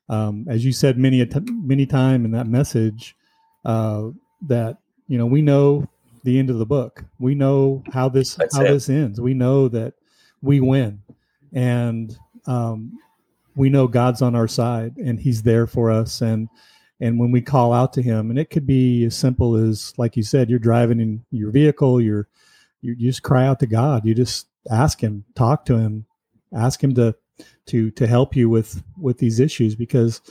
um, 0.09 0.45
as 0.49 0.65
you 0.65 0.73
said 0.73 0.97
many, 0.97 1.25
many 1.47 1.85
time 1.85 2.25
in 2.25 2.31
that 2.31 2.47
message, 2.47 3.15
uh, 3.63 4.09
that, 4.47 4.77
you 5.07 5.17
know, 5.17 5.25
we 5.25 5.41
know 5.41 5.87
the 6.23 6.39
end 6.39 6.49
of 6.49 6.57
the 6.57 6.65
book. 6.65 7.03
We 7.19 7.35
know 7.35 7.83
how 7.93 8.09
this, 8.09 8.35
that's 8.35 8.55
how 8.55 8.63
it. 8.63 8.69
this 8.69 8.89
ends. 8.89 9.21
We 9.21 9.33
know 9.33 9.67
that 9.69 9.93
we 10.41 10.59
win. 10.59 11.01
And, 11.53 12.17
um, 12.45 12.97
we 13.55 13.69
know 13.69 13.87
God's 13.87 14.21
on 14.21 14.35
our 14.35 14.47
side 14.47 14.97
and 14.97 15.19
he's 15.19 15.43
there 15.43 15.67
for 15.67 15.91
us. 15.91 16.21
And, 16.21 16.49
and 16.99 17.19
when 17.19 17.31
we 17.31 17.41
call 17.41 17.73
out 17.73 17.93
to 17.93 18.01
him 18.01 18.29
and 18.29 18.37
it 18.37 18.49
could 18.49 18.67
be 18.67 19.05
as 19.05 19.15
simple 19.15 19.55
as 19.55 19.93
like 19.97 20.17
you 20.17 20.23
said 20.23 20.49
you're 20.49 20.59
driving 20.59 20.99
in 20.99 21.23
your 21.31 21.51
vehicle 21.51 22.01
you're 22.01 22.27
you 22.81 22.95
just 22.95 23.23
cry 23.23 23.45
out 23.45 23.59
to 23.59 23.67
god 23.67 24.05
you 24.05 24.13
just 24.13 24.47
ask 24.69 25.01
him 25.01 25.23
talk 25.35 25.65
to 25.65 25.77
him 25.77 26.05
ask 26.53 26.83
him 26.83 26.93
to 26.93 27.15
to 27.65 27.91
to 27.91 28.07
help 28.07 28.35
you 28.35 28.49
with 28.49 28.83
with 28.97 29.17
these 29.17 29.39
issues 29.39 29.75
because 29.75 30.21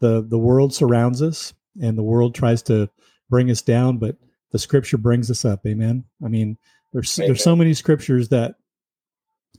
the 0.00 0.24
the 0.28 0.38
world 0.38 0.74
surrounds 0.74 1.22
us 1.22 1.54
and 1.80 1.96
the 1.96 2.02
world 2.02 2.34
tries 2.34 2.62
to 2.62 2.88
bring 3.28 3.50
us 3.50 3.62
down 3.62 3.98
but 3.98 4.16
the 4.50 4.58
scripture 4.58 4.98
brings 4.98 5.30
us 5.30 5.44
up 5.44 5.66
amen 5.66 6.04
i 6.24 6.28
mean 6.28 6.56
there's 6.92 7.18
amen. 7.18 7.28
there's 7.28 7.42
so 7.42 7.56
many 7.56 7.74
scriptures 7.74 8.28
that 8.28 8.54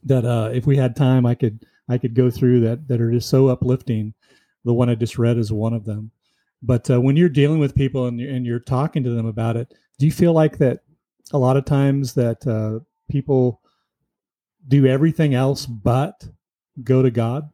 that 0.04 0.26
uh 0.26 0.50
if 0.54 0.66
we 0.66 0.78
had 0.78 0.96
time 0.96 1.26
i 1.26 1.36
could 1.36 1.66
i 1.94 1.98
could 1.98 2.16
go 2.16 2.30
through 2.30 2.60
that 2.60 2.88
that 2.88 3.00
are 3.00 3.12
just 3.12 3.30
so 3.30 3.48
uplifting 3.48 4.14
the 4.66 4.74
one 4.74 4.90
i 4.90 4.96
just 4.96 5.18
read 5.18 5.38
is 5.38 5.52
one 5.52 5.74
of 5.74 5.86
them 5.86 6.12
but 6.64 6.90
uh, 6.90 7.02
when 7.02 7.18
you're 7.18 7.30
dealing 7.30 7.60
with 7.60 7.76
people 7.76 8.08
and 8.08 8.20
you're, 8.20 8.34
and 8.34 8.46
you're 8.46 8.60
talking 8.60 9.04
to 9.04 9.10
them 9.10 9.26
about 9.26 9.58
it, 9.58 9.74
do 10.00 10.06
you 10.06 10.12
feel 10.12 10.32
like 10.32 10.58
that 10.60 10.80
a 11.34 11.38
lot 11.38 11.58
of 11.58 11.66
times 11.66 12.14
that 12.14 12.48
uh, 12.48 12.80
people 13.12 13.62
do 14.70 14.88
everything 14.88 15.36
else 15.36 15.66
but 15.66 16.26
go 16.84 17.04
to 17.04 17.12
God? 17.12 17.50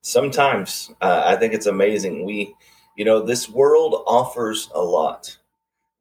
Sometimes 0.00 0.90
uh, 1.00 1.22
I 1.24 1.36
think 1.36 1.54
it's 1.54 1.66
amazing. 1.66 2.24
We, 2.24 2.52
you 2.96 3.04
know, 3.04 3.22
this 3.22 3.48
world 3.48 4.02
offers 4.06 4.68
a 4.74 4.82
lot. 4.82 5.36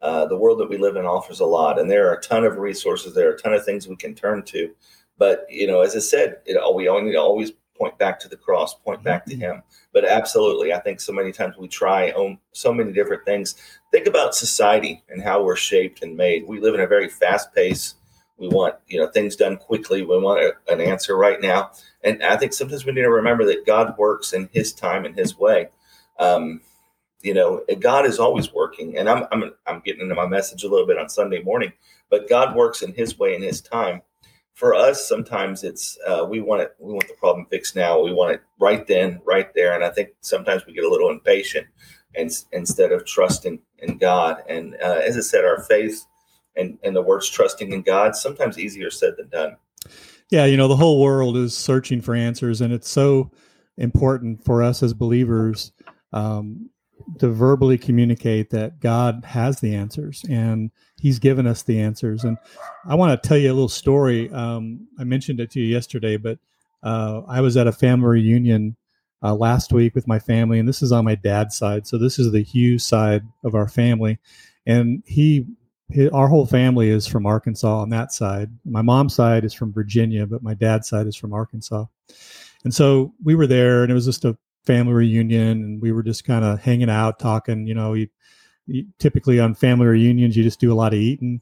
Uh, 0.02 0.26
the 0.26 0.38
world 0.38 0.60
that 0.60 0.70
we 0.70 0.78
live 0.78 0.96
in 0.96 1.06
offers 1.06 1.40
a 1.40 1.46
lot, 1.46 1.80
and 1.80 1.90
there 1.90 2.08
are 2.08 2.16
a 2.16 2.22
ton 2.22 2.44
of 2.44 2.58
resources. 2.58 3.14
There 3.14 3.30
are 3.30 3.34
a 3.34 3.40
ton 3.40 3.54
of 3.54 3.66
things 3.66 3.88
we 3.88 3.96
can 3.96 4.14
turn 4.14 4.44
to. 4.44 4.74
But 5.18 5.46
you 5.50 5.68
know, 5.68 5.82
as 5.82 5.96
I 5.96 6.00
said, 6.00 6.38
it, 6.46 6.58
we 6.76 6.88
only 6.88 7.16
always 7.16 7.52
point 7.78 7.98
back 7.98 8.20
to 8.20 8.28
the 8.28 8.38
cross, 8.38 8.74
point 8.74 9.04
back 9.04 9.26
to 9.26 9.34
mm-hmm. 9.34 9.42
Him. 9.42 9.64
But 9.94 10.06
absolutely, 10.06 10.74
I 10.74 10.80
think 10.80 11.00
so 11.00 11.14
many 11.14 11.32
times 11.32 11.58
we 11.58 11.68
try 11.68 12.12
on 12.12 12.40
so 12.52 12.74
many 12.74 12.92
different 12.92 13.26
things. 13.26 13.56
Think 13.92 14.08
about 14.08 14.36
society 14.36 15.04
and 15.10 15.22
how 15.22 15.44
we're 15.44 15.56
shaped 15.56 16.04
and 16.04 16.18
made. 16.18 16.48
We 16.48 16.60
live 16.60 16.76
in 16.76 16.82
a 16.82 16.88
very 16.88 17.10
fast 17.10 17.54
pace. 17.54 17.96
We 18.38 18.48
want 18.50 18.76
you 18.88 19.00
know 19.00 19.08
things 19.08 19.36
done 19.36 19.58
quickly. 19.58 20.04
We 20.04 20.20
want 20.20 20.42
a, 20.42 20.54
an 20.72 20.82
answer 20.82 21.16
right 21.18 21.42
now. 21.42 21.72
And 22.04 22.24
I 22.24 22.38
think 22.38 22.54
sometimes 22.54 22.86
we 22.86 22.92
need 22.92 23.02
to 23.02 23.10
remember 23.10 23.46
that 23.46 23.66
God 23.66 23.98
works 23.98 24.34
in 24.34 24.50
His 24.52 24.74
time 24.74 25.06
and 25.06 25.16
His 25.16 25.38
way. 25.38 25.70
Um, 26.20 26.62
you 27.22 27.34
know, 27.34 27.64
God 27.80 28.06
is 28.06 28.20
always 28.20 28.54
working, 28.54 28.98
and 28.98 29.10
I'm 29.10 29.26
I'm 29.32 29.52
I'm 29.66 29.80
getting 29.80 30.02
into 30.02 30.16
my 30.16 30.28
message 30.28 30.64
a 30.64 30.70
little 30.70 30.86
bit 30.86 31.00
on 31.00 31.10
Sunday 31.10 31.42
morning. 31.42 31.74
But 32.10 32.30
God 32.30 32.56
works 32.56 32.84
in 32.84 32.94
His 32.94 33.18
way 33.18 33.36
in 33.36 33.42
His 33.42 33.60
time 33.60 34.02
for 34.58 34.74
us, 34.74 35.08
sometimes 35.08 35.64
it's 35.64 36.00
uh, 36.08 36.26
we 36.28 36.42
want 36.42 36.64
it. 36.64 36.76
We 36.80 36.92
want 36.92 37.08
the 37.08 37.14
problem 37.14 37.46
fixed 37.46 37.76
now. 37.76 38.02
We 38.02 38.12
want 38.12 38.34
it 38.34 38.42
right 38.60 38.88
then, 38.88 39.22
right 39.24 39.54
there. 39.54 39.76
And 39.76 39.84
I 39.84 39.92
think 39.92 40.10
sometimes 40.22 40.66
we 40.66 40.74
get 40.74 40.84
a 40.84 40.90
little 40.90 41.12
impatient, 41.12 41.68
and 42.16 42.32
instead 42.52 42.92
of 42.92 43.06
trusting 43.06 43.60
in 43.78 44.00
God. 44.00 44.42
And 44.50 44.74
uh, 44.84 45.02
as 45.06 45.16
I 45.16 45.20
said, 45.20 45.46
our 45.46 45.62
faith 45.62 46.04
and 46.56 46.80
and 46.84 46.96
the 46.96 47.04
words 47.04 47.30
trusting 47.30 47.72
in 47.72 47.84
God 47.84 48.16
sometimes 48.16 48.58
easier 48.58 48.90
said 48.90 49.14
than 49.16 49.30
done. 49.30 49.58
Yeah, 50.32 50.46
you 50.46 50.58
know, 50.58 50.68
the 50.68 50.76
whole 50.76 51.00
world 51.00 51.38
is 51.38 51.56
searching 51.56 52.02
for 52.02 52.16
answers, 52.16 52.60
and 52.60 52.74
it's 52.74 52.90
so 52.90 53.30
important 53.78 54.44
for 54.44 54.64
us 54.64 54.82
as 54.82 54.96
believers 54.96 55.72
um, 56.14 56.72
to 57.20 57.30
verbally 57.30 57.77
communicate 57.77 58.50
that 58.51 58.80
God 58.80 59.24
has 59.25 59.60
the 59.60 59.75
answers 59.75 60.24
and 60.30 60.72
He's 61.00 61.20
given 61.20 61.46
us 61.46 61.63
the 61.63 61.80
answers. 61.80 62.24
And 62.24 62.38
I 62.86 62.96
want 62.96 63.22
to 63.22 63.27
tell 63.27 63.38
you 63.38 63.51
a 63.51 63.54
little 63.54 63.70
story. 63.70 64.32
Um, 64.32 64.88
I 65.00 65.04
mentioned 65.04 65.39
it 65.39 65.51
to 65.51 65.60
you 65.60 65.68
yesterday, 65.68 66.18
but 66.18 66.39
uh, 66.84 67.22
I 67.27 67.42
was 67.42 67.56
at 67.56 67.68
a 67.68 67.72
family 67.72 68.08
reunion 68.08 68.75
uh, 69.24 69.36
last 69.36 69.74
week 69.74 69.96
with 69.96 70.08
my 70.08 70.20
family, 70.20 70.60
and 70.60 70.68
this 70.68 70.82
is 70.82 70.92
on 70.92 71.06
my 71.06 71.16
dad's 71.16 71.56
side. 71.56 71.88
So 71.88 71.98
this 71.98 72.20
is 72.20 72.32
the 72.32 72.44
Hughes 72.44 72.84
side 72.84 73.24
of 73.44 73.56
our 73.56 73.68
family, 73.68 74.20
and 74.66 75.04
he, 75.06 75.46
he 75.92 76.10
our 76.10 76.27
whole 76.27 76.46
family 76.46 76.89
is 76.89 77.08
from 77.08 77.25
Arkansas 77.25 77.82
on 77.82 77.89
that 77.89 78.12
side. 78.12 78.50
My 78.66 78.82
mom's 78.82 79.16
side 79.16 79.44
is 79.44 79.54
from 79.54 79.74
Virginia, 79.74 80.25
but 80.25 80.44
my 80.44 80.54
dad's 80.54 80.88
side 80.88 81.08
is 81.08 81.16
from 81.16 81.34
Arkansas. 81.34 81.86
And 82.63 82.74
so 82.74 83.13
we 83.24 83.36
were 83.36 83.48
there, 83.48 83.84
and 83.84 83.92
it 83.92 83.96
was 83.96 84.06
just 84.06 84.25
a 84.25 84.38
family 84.68 84.94
reunion 84.94 85.64
and 85.64 85.82
we 85.82 85.94
were 85.94 86.04
just 86.04 86.26
kind 86.26 86.44
of 86.44 86.60
hanging 86.60 86.90
out 86.90 87.20
talking 87.20 87.66
you 87.66 87.74
know 87.74 87.94
you, 87.94 88.06
you, 88.66 88.86
typically 89.00 89.40
on 89.40 89.56
family 89.56 89.86
reunions 89.86 90.36
you 90.36 90.44
just 90.44 90.60
do 90.60 90.74
a 90.74 90.76
lot 90.76 90.94
of 90.94 91.00
eating 91.00 91.40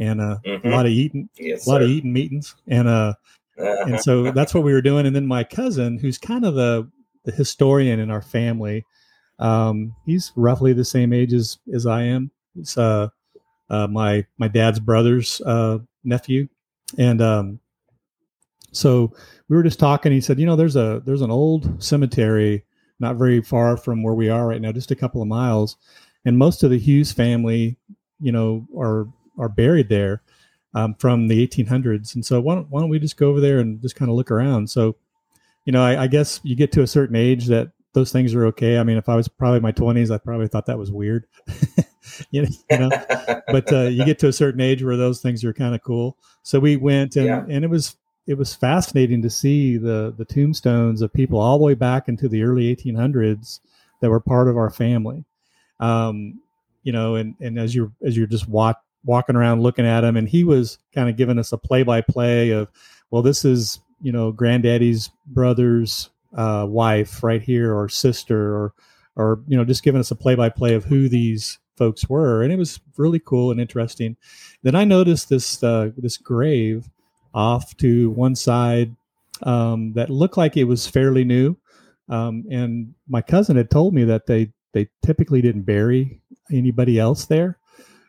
and 0.00 0.20
uh, 0.20 0.36
mm-hmm. 0.44 0.66
a 0.66 0.70
lot 0.72 0.84
of 0.84 0.90
eating 0.90 1.28
yes, 1.38 1.64
a 1.64 1.70
lot 1.70 1.78
sir. 1.78 1.84
of 1.84 1.90
eating 1.90 2.12
meetings 2.12 2.56
and 2.66 2.88
uh 2.88 3.14
and 3.56 4.00
so 4.00 4.32
that's 4.32 4.52
what 4.52 4.64
we 4.64 4.72
were 4.72 4.82
doing 4.82 5.06
and 5.06 5.14
then 5.14 5.26
my 5.26 5.44
cousin 5.44 5.96
who's 5.96 6.18
kind 6.18 6.44
of 6.44 6.54
the 6.54 6.90
the 7.24 7.30
historian 7.30 8.00
in 8.00 8.10
our 8.10 8.20
family 8.20 8.84
um 9.38 9.94
he's 10.04 10.32
roughly 10.34 10.72
the 10.72 10.84
same 10.84 11.12
age 11.12 11.32
as 11.32 11.58
as 11.72 11.86
i 11.86 12.02
am 12.02 12.32
it's 12.56 12.76
uh, 12.76 13.08
uh 13.70 13.86
my 13.86 14.26
my 14.38 14.48
dad's 14.48 14.80
brother's 14.80 15.40
uh 15.42 15.78
nephew 16.02 16.48
and 16.98 17.22
um 17.22 17.60
so 18.76 19.12
we 19.48 19.56
were 19.56 19.62
just 19.62 19.78
talking. 19.78 20.12
He 20.12 20.20
said, 20.20 20.38
you 20.38 20.46
know, 20.46 20.56
there's 20.56 20.76
a 20.76 21.02
there's 21.04 21.22
an 21.22 21.30
old 21.30 21.82
cemetery 21.82 22.64
not 23.00 23.16
very 23.16 23.40
far 23.42 23.76
from 23.76 24.02
where 24.02 24.14
we 24.14 24.28
are 24.28 24.46
right 24.46 24.60
now, 24.60 24.72
just 24.72 24.90
a 24.90 24.96
couple 24.96 25.20
of 25.22 25.28
miles, 25.28 25.76
and 26.24 26.38
most 26.38 26.62
of 26.62 26.70
the 26.70 26.78
Hughes 26.78 27.12
family, 27.12 27.76
you 28.20 28.32
know, 28.32 28.66
are 28.78 29.08
are 29.38 29.48
buried 29.48 29.88
there. 29.88 30.22
um, 30.74 30.94
from 30.94 31.28
the 31.28 31.46
1800s. 31.46 32.14
And 32.14 32.24
so 32.24 32.40
why 32.40 32.54
don't, 32.54 32.68
why 32.70 32.80
don't 32.80 32.90
we 32.90 32.98
just 32.98 33.16
go 33.16 33.30
over 33.30 33.40
there 33.40 33.58
and 33.60 33.80
just 33.80 33.96
kind 33.96 34.10
of 34.10 34.16
look 34.16 34.30
around? 34.30 34.68
So, 34.68 34.96
you 35.64 35.72
know, 35.72 35.82
I, 35.82 36.02
I 36.02 36.06
guess 36.06 36.38
you 36.44 36.54
get 36.54 36.70
to 36.72 36.82
a 36.82 36.86
certain 36.86 37.16
age 37.16 37.46
that 37.46 37.70
those 37.94 38.12
things 38.12 38.34
are 38.34 38.44
okay. 38.46 38.78
I 38.78 38.84
mean, 38.84 38.98
if 38.98 39.08
I 39.08 39.16
was 39.16 39.26
probably 39.26 39.60
my 39.60 39.72
20s, 39.72 40.14
I 40.14 40.18
probably 40.18 40.48
thought 40.48 40.66
that 40.66 40.78
was 40.78 40.92
weird. 40.92 41.26
you 42.30 42.42
know, 42.42 42.48
you 42.70 42.78
know? 42.78 42.90
but 43.48 43.72
uh, 43.72 43.84
you 43.84 44.04
get 44.04 44.18
to 44.18 44.28
a 44.28 44.34
certain 44.34 44.60
age 44.60 44.84
where 44.84 44.98
those 44.98 45.22
things 45.22 45.44
are 45.44 45.54
kind 45.54 45.74
of 45.74 45.82
cool. 45.82 46.18
So 46.42 46.60
we 46.60 46.76
went 46.76 47.16
and, 47.16 47.26
yeah. 47.26 47.44
and 47.48 47.64
it 47.64 47.70
was 47.70 47.96
it 48.26 48.36
was 48.36 48.54
fascinating 48.54 49.22
to 49.22 49.30
see 49.30 49.76
the 49.76 50.12
the 50.16 50.24
tombstones 50.24 51.02
of 51.02 51.12
people 51.12 51.38
all 51.38 51.58
the 51.58 51.64
way 51.64 51.74
back 51.74 52.08
into 52.08 52.28
the 52.28 52.42
early 52.42 52.74
1800s 52.74 53.60
that 54.00 54.10
were 54.10 54.20
part 54.20 54.48
of 54.48 54.56
our 54.56 54.70
family. 54.70 55.24
Um, 55.80 56.40
you 56.82 56.92
know, 56.92 57.14
and 57.14 57.34
and 57.40 57.58
as 57.58 57.74
you're 57.74 57.92
as 58.04 58.16
you're 58.16 58.26
just 58.26 58.48
walk, 58.48 58.82
walking 59.04 59.36
around 59.36 59.62
looking 59.62 59.86
at 59.86 60.04
him, 60.04 60.16
and 60.16 60.28
he 60.28 60.44
was 60.44 60.78
kind 60.94 61.08
of 61.08 61.16
giving 61.16 61.38
us 61.38 61.52
a 61.52 61.58
play 61.58 61.82
by 61.82 62.00
play 62.00 62.50
of, 62.50 62.68
well, 63.10 63.22
this 63.22 63.44
is 63.44 63.80
you 64.00 64.12
know 64.12 64.32
granddaddy's 64.32 65.10
brother's 65.26 66.10
uh, 66.36 66.66
wife 66.68 67.22
right 67.22 67.42
here, 67.42 67.74
or 67.74 67.88
sister, 67.88 68.54
or 68.54 68.74
or 69.14 69.40
you 69.46 69.56
know 69.56 69.64
just 69.64 69.82
giving 69.82 70.00
us 70.00 70.10
a 70.10 70.16
play 70.16 70.34
by 70.34 70.48
play 70.48 70.74
of 70.74 70.84
who 70.84 71.08
these 71.08 71.58
folks 71.76 72.08
were, 72.08 72.42
and 72.42 72.52
it 72.52 72.58
was 72.58 72.80
really 72.96 73.20
cool 73.20 73.50
and 73.50 73.60
interesting. 73.60 74.16
Then 74.62 74.74
I 74.74 74.84
noticed 74.84 75.28
this 75.28 75.62
uh, 75.62 75.90
this 75.96 76.16
grave 76.16 76.88
off 77.36 77.76
to 77.76 78.10
one 78.10 78.34
side 78.34 78.96
um, 79.42 79.92
that 79.92 80.10
looked 80.10 80.38
like 80.38 80.56
it 80.56 80.64
was 80.64 80.86
fairly 80.86 81.22
new. 81.22 81.54
Um, 82.08 82.44
and 82.50 82.94
my 83.08 83.20
cousin 83.20 83.56
had 83.56 83.70
told 83.70 83.94
me 83.94 84.04
that 84.04 84.26
they 84.26 84.52
they 84.72 84.88
typically 85.04 85.40
didn't 85.40 85.62
bury 85.62 86.20
anybody 86.52 86.98
else 86.98 87.26
there. 87.26 87.58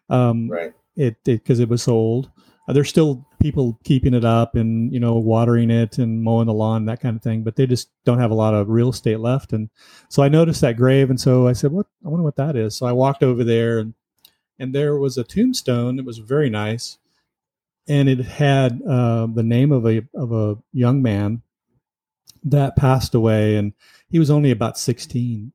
Um, 0.10 0.50
right. 0.50 0.74
It 0.96 1.18
because 1.24 1.60
it, 1.60 1.64
it, 1.64 1.70
was 1.70 1.88
old. 1.88 2.32
Uh, 2.68 2.74
there's 2.74 2.90
still 2.90 3.26
people 3.40 3.80
keeping 3.84 4.14
it 4.14 4.26
up 4.26 4.56
and 4.56 4.94
you 4.94 5.00
know 5.00 5.16
watering 5.16 5.70
it 5.70 5.98
and 5.98 6.24
mowing 6.24 6.48
the 6.48 6.54
lawn 6.54 6.86
that 6.86 7.02
kind 7.02 7.16
of 7.16 7.22
thing, 7.22 7.44
but 7.44 7.56
they 7.56 7.68
just 7.68 7.90
don't 8.06 8.20
have 8.20 8.32
a 8.32 8.36
lot 8.36 8.54
of 8.54 8.70
real 8.70 8.90
estate 8.90 9.20
left. 9.20 9.54
And 9.54 9.70
so 10.10 10.24
I 10.24 10.30
noticed 10.30 10.62
that 10.62 10.78
grave, 10.78 11.10
and 11.10 11.20
so 11.20 11.48
I 11.48 11.54
said, 11.54 11.72
"What? 11.72 11.88
I 12.06 12.10
wonder 12.10 12.24
what 12.24 12.38
that 12.38 12.56
is." 12.56 12.76
So 12.76 12.86
I 12.86 12.92
walked 12.94 13.24
over 13.24 13.44
there, 13.44 13.80
and 13.80 13.94
and 14.60 14.74
there 14.74 14.98
was 14.98 15.18
a 15.18 15.24
tombstone 15.24 16.00
It 16.00 16.06
was 16.06 16.20
very 16.20 16.50
nice 16.50 16.98
and 17.88 18.10
it 18.10 18.20
had 18.20 18.82
uh, 18.88 19.28
the 19.28 19.44
name 19.44 19.72
of 19.72 19.86
a 19.86 20.04
of 20.14 20.32
a 20.32 20.58
young 20.74 21.02
man 21.02 21.42
that 22.44 22.76
passed 22.76 23.16
away, 23.16 23.56
and 23.56 23.74
he 24.10 24.20
was 24.20 24.30
only 24.30 24.52
about 24.52 24.78
sixteen, 24.78 25.54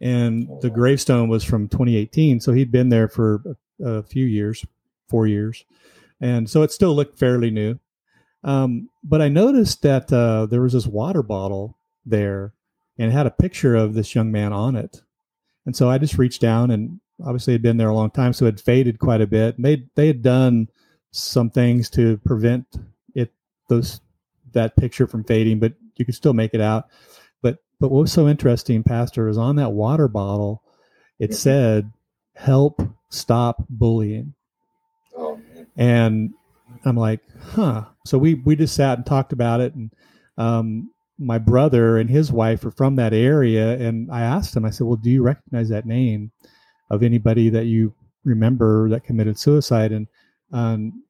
and 0.00 0.48
the 0.60 0.70
gravestone 0.70 1.28
was 1.28 1.44
from 1.44 1.68
2018, 1.68 2.40
so 2.40 2.52
he'd 2.52 2.72
been 2.72 2.88
there 2.88 3.08
for 3.08 3.56
a, 3.80 3.84
a 3.84 4.02
few 4.02 4.26
years, 4.26 4.64
four 5.08 5.26
years, 5.26 5.64
and 6.20 6.48
so 6.48 6.62
it 6.62 6.72
still 6.72 6.94
looked 6.94 7.18
fairly 7.18 7.50
new. 7.50 7.78
Um, 8.42 8.90
but 9.02 9.22
I 9.22 9.28
noticed 9.28 9.82
that 9.82 10.12
uh, 10.12 10.46
there 10.46 10.60
was 10.60 10.74
this 10.74 10.86
water 10.86 11.22
bottle 11.22 11.78
there, 12.04 12.52
and 12.98 13.10
it 13.10 13.14
had 13.14 13.26
a 13.26 13.30
picture 13.30 13.74
of 13.74 13.94
this 13.94 14.14
young 14.14 14.30
man 14.30 14.52
on 14.52 14.76
it, 14.76 15.02
and 15.66 15.74
so 15.74 15.88
I 15.88 15.98
just 15.98 16.18
reached 16.18 16.40
down 16.40 16.70
and 16.70 17.00
obviously 17.22 17.52
had 17.52 17.62
been 17.62 17.76
there 17.76 17.88
a 17.88 17.94
long 17.94 18.10
time, 18.10 18.32
so 18.32 18.46
it 18.46 18.60
faded 18.60 18.98
quite 18.98 19.20
a 19.20 19.26
bit. 19.26 19.56
And 19.56 19.64
they 19.64 19.84
they 19.94 20.06
had 20.06 20.22
done 20.22 20.68
some 21.14 21.48
things 21.48 21.88
to 21.90 22.18
prevent 22.18 22.66
it 23.14 23.32
those 23.68 24.00
that 24.52 24.76
picture 24.76 25.06
from 25.06 25.24
fading, 25.24 25.60
but 25.60 25.72
you 25.96 26.04
could 26.04 26.14
still 26.14 26.34
make 26.34 26.54
it 26.54 26.60
out. 26.60 26.88
But 27.40 27.58
but 27.80 27.90
what 27.90 28.00
was 28.00 28.12
so 28.12 28.28
interesting, 28.28 28.82
Pastor, 28.82 29.28
is 29.28 29.38
on 29.38 29.56
that 29.56 29.72
water 29.72 30.08
bottle, 30.08 30.62
it 31.18 31.30
mm-hmm. 31.30 31.34
said, 31.34 31.92
"Help 32.34 32.82
stop 33.10 33.64
bullying." 33.70 34.34
Oh, 35.16 35.40
and 35.76 36.34
I'm 36.84 36.96
like, 36.96 37.20
huh. 37.52 37.84
So 38.04 38.18
we 38.18 38.34
we 38.34 38.56
just 38.56 38.74
sat 38.74 38.98
and 38.98 39.06
talked 39.06 39.32
about 39.32 39.60
it, 39.60 39.74
and 39.74 39.92
um, 40.36 40.90
my 41.18 41.38
brother 41.38 41.96
and 41.96 42.10
his 42.10 42.32
wife 42.32 42.64
are 42.64 42.72
from 42.72 42.96
that 42.96 43.12
area, 43.12 43.78
and 43.78 44.10
I 44.10 44.22
asked 44.22 44.56
him, 44.56 44.64
I 44.64 44.70
said, 44.70 44.86
"Well, 44.86 44.96
do 44.96 45.10
you 45.10 45.22
recognize 45.22 45.68
that 45.68 45.86
name 45.86 46.32
of 46.90 47.04
anybody 47.04 47.50
that 47.50 47.66
you 47.66 47.94
remember 48.24 48.88
that 48.88 49.04
committed 49.04 49.38
suicide?" 49.38 49.92
And 49.92 50.08
um, 50.54 51.02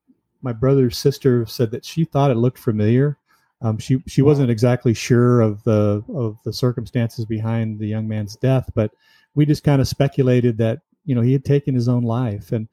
my 0.42 0.52
brother's 0.52 0.98
sister 0.98 1.46
said 1.46 1.70
that 1.70 1.84
she 1.84 2.04
thought 2.04 2.30
it 2.30 2.36
looked 2.36 2.58
familiar. 2.58 3.18
Um, 3.60 3.78
she 3.78 4.02
she 4.06 4.22
wasn't 4.22 4.50
exactly 4.50 4.94
sure 4.94 5.40
of 5.40 5.62
the 5.64 6.02
of 6.12 6.38
the 6.44 6.52
circumstances 6.52 7.24
behind 7.24 7.78
the 7.78 7.86
young 7.86 8.08
man's 8.08 8.36
death, 8.36 8.70
but 8.74 8.90
we 9.34 9.46
just 9.46 9.62
kind 9.62 9.80
of 9.80 9.88
speculated 9.88 10.58
that 10.58 10.80
you 11.04 11.14
know 11.14 11.20
he 11.20 11.32
had 11.32 11.44
taken 11.44 11.74
his 11.74 11.88
own 11.88 12.02
life. 12.02 12.52
And 12.52 12.68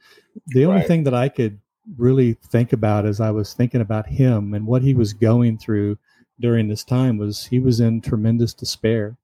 the 0.47 0.65
only 0.65 0.79
right. 0.79 0.87
thing 0.87 1.03
that 1.03 1.13
I 1.13 1.29
could 1.29 1.59
really 1.97 2.33
think 2.33 2.73
about 2.73 3.05
as 3.05 3.19
I 3.19 3.31
was 3.31 3.53
thinking 3.53 3.81
about 3.81 4.07
him 4.07 4.53
and 4.53 4.65
what 4.65 4.81
he 4.81 4.93
was 4.93 5.13
going 5.13 5.57
through 5.57 5.97
during 6.39 6.67
this 6.67 6.83
time 6.83 7.17
was 7.17 7.45
he 7.45 7.59
was 7.59 7.79
in 7.79 8.01
tremendous 8.01 8.53
despair 8.53 9.17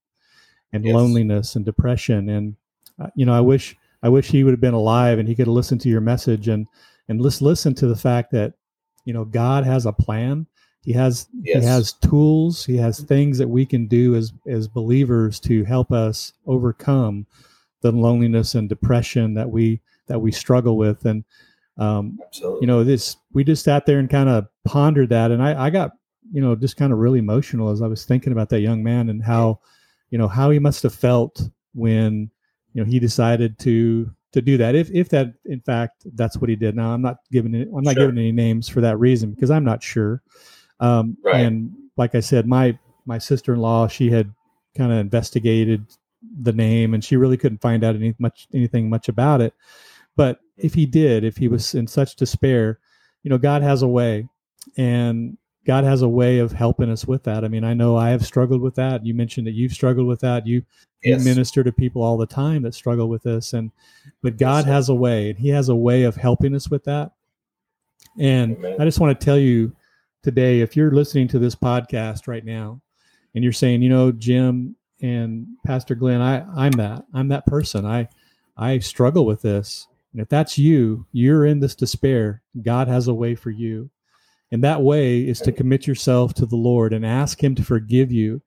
and 0.73 0.85
yes. 0.85 0.93
loneliness 0.93 1.55
and 1.55 1.65
depression. 1.65 2.29
And 2.29 2.55
uh, 2.99 3.09
you 3.15 3.25
know, 3.25 3.33
I 3.33 3.41
wish 3.41 3.75
I 4.03 4.09
wish 4.09 4.27
he 4.27 4.43
would 4.43 4.51
have 4.51 4.61
been 4.61 4.73
alive 4.73 5.19
and 5.19 5.27
he 5.27 5.35
could 5.35 5.47
have 5.47 5.53
listened 5.53 5.81
to 5.81 5.89
your 5.89 6.01
message 6.01 6.47
and 6.47 6.67
and 7.07 7.21
let's 7.21 7.41
listen 7.41 7.73
to 7.75 7.87
the 7.87 7.95
fact 7.95 8.31
that 8.31 8.53
you 9.05 9.13
know 9.13 9.25
God 9.25 9.65
has 9.65 9.85
a 9.85 9.93
plan. 9.93 10.47
He 10.81 10.93
has 10.93 11.27
yes. 11.41 11.63
he 11.63 11.67
has 11.67 11.93
tools. 11.93 12.65
He 12.65 12.77
has 12.77 12.99
things 12.99 13.37
that 13.37 13.47
we 13.47 13.65
can 13.65 13.87
do 13.87 14.15
as 14.15 14.33
as 14.47 14.67
believers 14.67 15.39
to 15.41 15.63
help 15.63 15.91
us 15.91 16.33
overcome 16.45 17.25
the 17.81 17.91
loneliness 17.91 18.55
and 18.55 18.69
depression 18.69 19.33
that 19.35 19.49
we 19.49 19.81
that 20.07 20.19
we 20.19 20.31
struggle 20.31 20.77
with. 20.77 21.05
And 21.05 21.23
um, 21.77 22.19
you 22.41 22.65
know, 22.65 22.83
this 22.83 23.17
we 23.33 23.43
just 23.43 23.63
sat 23.63 23.85
there 23.85 23.99
and 23.99 24.09
kind 24.09 24.29
of 24.29 24.47
pondered 24.65 25.09
that, 25.09 25.31
and 25.31 25.43
I, 25.43 25.65
I 25.65 25.69
got 25.69 25.91
you 26.31 26.41
know 26.41 26.55
just 26.55 26.77
kind 26.77 26.91
of 26.91 26.99
really 26.99 27.19
emotional 27.19 27.69
as 27.69 27.81
I 27.81 27.87
was 27.87 28.05
thinking 28.05 28.33
about 28.33 28.49
that 28.49 28.61
young 28.61 28.83
man 28.83 29.09
and 29.09 29.23
how 29.23 29.59
you 30.09 30.17
know 30.17 30.27
how 30.27 30.49
he 30.49 30.59
must 30.59 30.83
have 30.83 30.95
felt 30.95 31.41
when 31.73 32.31
you 32.73 32.83
know 32.83 32.89
he 32.89 32.99
decided 32.99 33.59
to 33.59 34.11
to 34.37 34.41
do 34.41 34.55
that 34.55 34.75
if 34.75 34.91
if 34.91 35.09
that 35.09 35.33
in 35.45 35.59
fact 35.59 36.03
that's 36.13 36.37
what 36.37 36.47
he 36.47 36.55
did 36.55 36.75
now 36.75 36.91
i'm 36.91 37.01
not 37.01 37.17
giving 37.31 37.55
it 37.55 37.67
i'm 37.75 37.83
not 37.83 37.95
sure. 37.95 38.03
giving 38.03 38.19
any 38.19 38.31
names 38.31 38.69
for 38.69 38.81
that 38.81 38.97
reason 38.99 39.31
because 39.31 39.49
i'm 39.49 39.63
not 39.63 39.81
sure 39.81 40.21
um, 40.79 41.17
right. 41.23 41.37
and 41.37 41.73
like 41.97 42.13
i 42.13 42.19
said 42.19 42.47
my 42.47 42.77
my 43.07 43.17
sister-in-law 43.17 43.87
she 43.87 44.11
had 44.11 44.31
kind 44.77 44.91
of 44.91 44.99
investigated 44.99 45.87
the 46.41 46.53
name 46.53 46.93
and 46.93 47.03
she 47.03 47.15
really 47.15 47.35
couldn't 47.35 47.61
find 47.61 47.83
out 47.83 47.95
any 47.95 48.13
much 48.19 48.47
anything 48.53 48.91
much 48.91 49.09
about 49.09 49.41
it 49.41 49.55
but 50.15 50.39
if 50.55 50.75
he 50.75 50.85
did 50.85 51.23
if 51.23 51.37
he 51.37 51.47
was 51.47 51.73
in 51.73 51.87
such 51.87 52.15
despair 52.15 52.79
you 53.23 53.29
know 53.29 53.39
god 53.39 53.63
has 53.63 53.81
a 53.81 53.87
way 53.87 54.27
and 54.77 55.35
God 55.67 55.83
has 55.83 56.01
a 56.01 56.07
way 56.07 56.39
of 56.39 56.53
helping 56.53 56.89
us 56.89 57.05
with 57.05 57.23
that. 57.23 57.43
I 57.43 57.49
mean, 57.49 57.65
I 57.65 57.73
know 57.73 57.97
I 57.97 58.11
have 58.11 58.25
struggled 58.25 58.61
with 58.61 58.75
that. 58.75 59.05
You 59.05 59.13
mentioned 59.13 59.45
that 59.47 59.53
you've 59.53 59.73
struggled 59.73 60.07
with 60.07 60.21
that. 60.21 60.47
You, 60.47 60.63
yes. 61.03 61.19
you 61.19 61.25
minister 61.25 61.61
to 61.61 61.73
people 61.73 62.01
all 62.01 62.15
the 62.15 62.25
time 62.25 62.61
that 62.63 62.73
struggle 62.73 63.09
with 63.09 63.23
this, 63.23 63.51
and 63.51 63.71
but 64.23 64.37
God 64.37 64.65
yes, 64.65 64.73
has 64.73 64.89
a 64.89 64.95
way, 64.95 65.31
and 65.31 65.37
He 65.37 65.49
has 65.49 65.67
a 65.67 65.75
way 65.75 66.03
of 66.03 66.15
helping 66.15 66.55
us 66.55 66.69
with 66.69 66.85
that. 66.85 67.11
And 68.17 68.55
Amen. 68.55 68.77
I 68.79 68.85
just 68.85 69.01
want 69.01 69.19
to 69.19 69.25
tell 69.25 69.37
you 69.37 69.75
today, 70.23 70.61
if 70.61 70.77
you're 70.77 70.91
listening 70.91 71.27
to 71.27 71.39
this 71.39 71.53
podcast 71.53 72.27
right 72.27 72.45
now, 72.45 72.81
and 73.35 73.43
you're 73.43 73.51
saying, 73.51 73.81
you 73.81 73.89
know, 73.89 74.13
Jim 74.13 74.77
and 75.01 75.47
Pastor 75.65 75.95
Glenn, 75.95 76.21
I 76.21 76.45
I'm 76.55 76.71
that 76.71 77.03
I'm 77.13 77.27
that 77.27 77.45
person. 77.45 77.85
I 77.85 78.07
I 78.55 78.79
struggle 78.79 79.25
with 79.25 79.41
this. 79.41 79.85
And 80.13 80.21
if 80.21 80.29
that's 80.29 80.57
you, 80.57 81.05
you're 81.11 81.45
in 81.45 81.59
this 81.59 81.75
despair. 81.75 82.41
God 82.63 82.87
has 82.87 83.09
a 83.09 83.13
way 83.13 83.35
for 83.35 83.51
you. 83.51 83.89
And 84.51 84.63
that 84.63 84.81
way 84.81 85.27
is 85.27 85.39
to 85.41 85.51
commit 85.51 85.87
yourself 85.87 86.33
to 86.35 86.45
the 86.45 86.55
Lord 86.55 86.93
and 86.93 87.05
ask 87.05 87.43
Him 87.43 87.55
to 87.55 87.63
forgive 87.63 88.11
you 88.11 88.41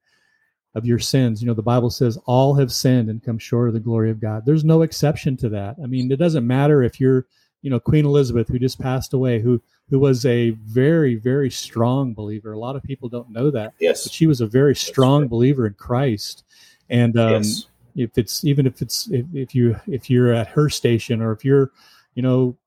of 0.73 0.85
your 0.85 0.99
sins. 0.99 1.41
You 1.41 1.47
know, 1.47 1.53
the 1.53 1.61
Bible 1.61 1.89
says 1.89 2.17
all 2.25 2.55
have 2.55 2.71
sinned 2.71 3.09
and 3.09 3.23
come 3.23 3.37
short 3.37 3.67
of 3.67 3.73
the 3.73 3.79
glory 3.79 4.09
of 4.09 4.19
God. 4.19 4.45
There's 4.45 4.63
no 4.63 4.81
exception 4.81 5.37
to 5.37 5.49
that. 5.49 5.75
I 5.83 5.85
mean, 5.85 6.11
it 6.11 6.17
doesn't 6.17 6.47
matter 6.47 6.81
if 6.81 6.99
you're, 6.99 7.27
you 7.61 7.69
know, 7.69 7.79
Queen 7.79 8.05
Elizabeth, 8.05 8.47
who 8.47 8.57
just 8.57 8.79
passed 8.79 9.13
away, 9.13 9.39
who 9.39 9.61
who 9.89 9.99
was 9.99 10.25
a 10.25 10.51
very, 10.51 11.15
very 11.15 11.51
strong 11.51 12.13
believer. 12.13 12.53
A 12.53 12.59
lot 12.59 12.77
of 12.77 12.83
people 12.83 13.09
don't 13.09 13.29
know 13.29 13.51
that. 13.51 13.73
Yes. 13.79 14.05
But 14.05 14.13
she 14.13 14.25
was 14.25 14.39
a 14.41 14.47
very 14.47 14.75
strong 14.75 15.27
believer 15.27 15.67
in 15.67 15.73
Christ. 15.73 16.45
And 16.89 17.17
um, 17.17 17.43
yes. 17.43 17.65
if 17.95 18.17
it's 18.17 18.43
even 18.45 18.65
if 18.65 18.81
it's 18.81 19.09
if, 19.11 19.25
if 19.33 19.53
you 19.53 19.79
if 19.87 20.09
you're 20.09 20.33
at 20.33 20.47
her 20.47 20.69
station 20.69 21.21
or 21.21 21.33
if 21.33 21.43
you're, 21.43 21.71
you 22.15 22.23
know, 22.23 22.57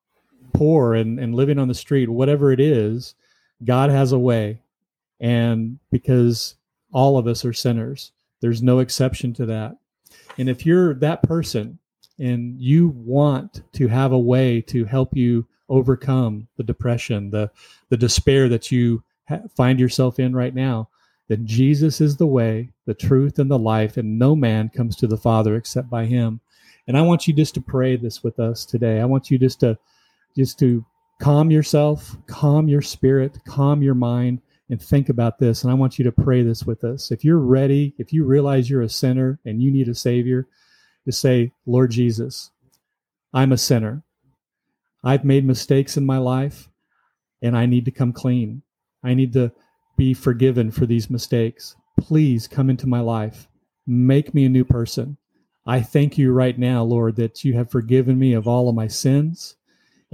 poor 0.52 0.94
and, 0.94 1.18
and 1.18 1.34
living 1.34 1.58
on 1.58 1.68
the 1.68 1.74
street, 1.74 2.10
whatever 2.10 2.52
it 2.52 2.60
is, 2.60 3.14
God 3.62 3.90
has 3.90 4.12
a 4.12 4.18
way. 4.18 4.60
And 5.20 5.78
because 5.90 6.56
all 6.92 7.18
of 7.18 7.26
us 7.26 7.44
are 7.44 7.52
sinners, 7.52 8.12
there's 8.40 8.62
no 8.62 8.78
exception 8.80 9.32
to 9.34 9.46
that. 9.46 9.76
And 10.38 10.48
if 10.48 10.66
you're 10.66 10.94
that 10.94 11.22
person 11.22 11.78
and 12.18 12.60
you 12.60 12.88
want 12.88 13.62
to 13.74 13.88
have 13.88 14.12
a 14.12 14.18
way 14.18 14.60
to 14.62 14.84
help 14.84 15.16
you 15.16 15.46
overcome 15.68 16.48
the 16.56 16.62
depression, 16.62 17.30
the, 17.30 17.50
the 17.88 17.96
despair 17.96 18.48
that 18.48 18.70
you 18.70 19.02
ha- 19.28 19.40
find 19.56 19.80
yourself 19.80 20.18
in 20.18 20.34
right 20.34 20.54
now, 20.54 20.88
then 21.28 21.46
Jesus 21.46 22.00
is 22.00 22.16
the 22.16 22.26
way, 22.26 22.70
the 22.84 22.94
truth, 22.94 23.38
and 23.38 23.50
the 23.50 23.58
life, 23.58 23.96
and 23.96 24.18
no 24.18 24.36
man 24.36 24.68
comes 24.68 24.94
to 24.96 25.06
the 25.06 25.16
Father 25.16 25.56
except 25.56 25.88
by 25.88 26.04
him. 26.04 26.40
And 26.86 26.98
I 26.98 27.02
want 27.02 27.26
you 27.26 27.32
just 27.32 27.54
to 27.54 27.62
pray 27.62 27.96
this 27.96 28.22
with 28.22 28.38
us 28.38 28.66
today. 28.66 29.00
I 29.00 29.06
want 29.06 29.30
you 29.30 29.38
just 29.38 29.60
to 29.60 29.78
just 30.36 30.58
to 30.58 30.84
calm 31.20 31.50
yourself, 31.50 32.16
calm 32.26 32.68
your 32.68 32.82
spirit, 32.82 33.38
calm 33.46 33.82
your 33.82 33.94
mind, 33.94 34.40
and 34.70 34.80
think 34.80 35.08
about 35.08 35.38
this. 35.38 35.62
And 35.62 35.70
I 35.70 35.74
want 35.74 35.98
you 35.98 36.04
to 36.04 36.12
pray 36.12 36.42
this 36.42 36.64
with 36.64 36.84
us. 36.84 37.10
If 37.10 37.24
you're 37.24 37.38
ready, 37.38 37.94
if 37.98 38.12
you 38.12 38.24
realize 38.24 38.68
you're 38.68 38.82
a 38.82 38.88
sinner 38.88 39.38
and 39.44 39.62
you 39.62 39.70
need 39.70 39.88
a 39.88 39.94
Savior, 39.94 40.48
just 41.04 41.20
say, 41.20 41.52
Lord 41.66 41.90
Jesus, 41.90 42.50
I'm 43.32 43.52
a 43.52 43.58
sinner. 43.58 44.02
I've 45.02 45.24
made 45.24 45.44
mistakes 45.44 45.96
in 45.96 46.06
my 46.06 46.18
life 46.18 46.70
and 47.42 47.56
I 47.56 47.66
need 47.66 47.84
to 47.84 47.90
come 47.90 48.12
clean. 48.12 48.62
I 49.02 49.12
need 49.12 49.34
to 49.34 49.52
be 49.96 50.14
forgiven 50.14 50.70
for 50.70 50.86
these 50.86 51.10
mistakes. 51.10 51.76
Please 52.00 52.48
come 52.48 52.70
into 52.70 52.86
my 52.86 53.00
life. 53.00 53.48
Make 53.86 54.32
me 54.32 54.46
a 54.46 54.48
new 54.48 54.64
person. 54.64 55.18
I 55.66 55.82
thank 55.82 56.16
you 56.16 56.32
right 56.32 56.58
now, 56.58 56.82
Lord, 56.82 57.16
that 57.16 57.44
you 57.44 57.54
have 57.54 57.70
forgiven 57.70 58.18
me 58.18 58.32
of 58.32 58.48
all 58.48 58.68
of 58.68 58.74
my 58.74 58.88
sins 58.88 59.56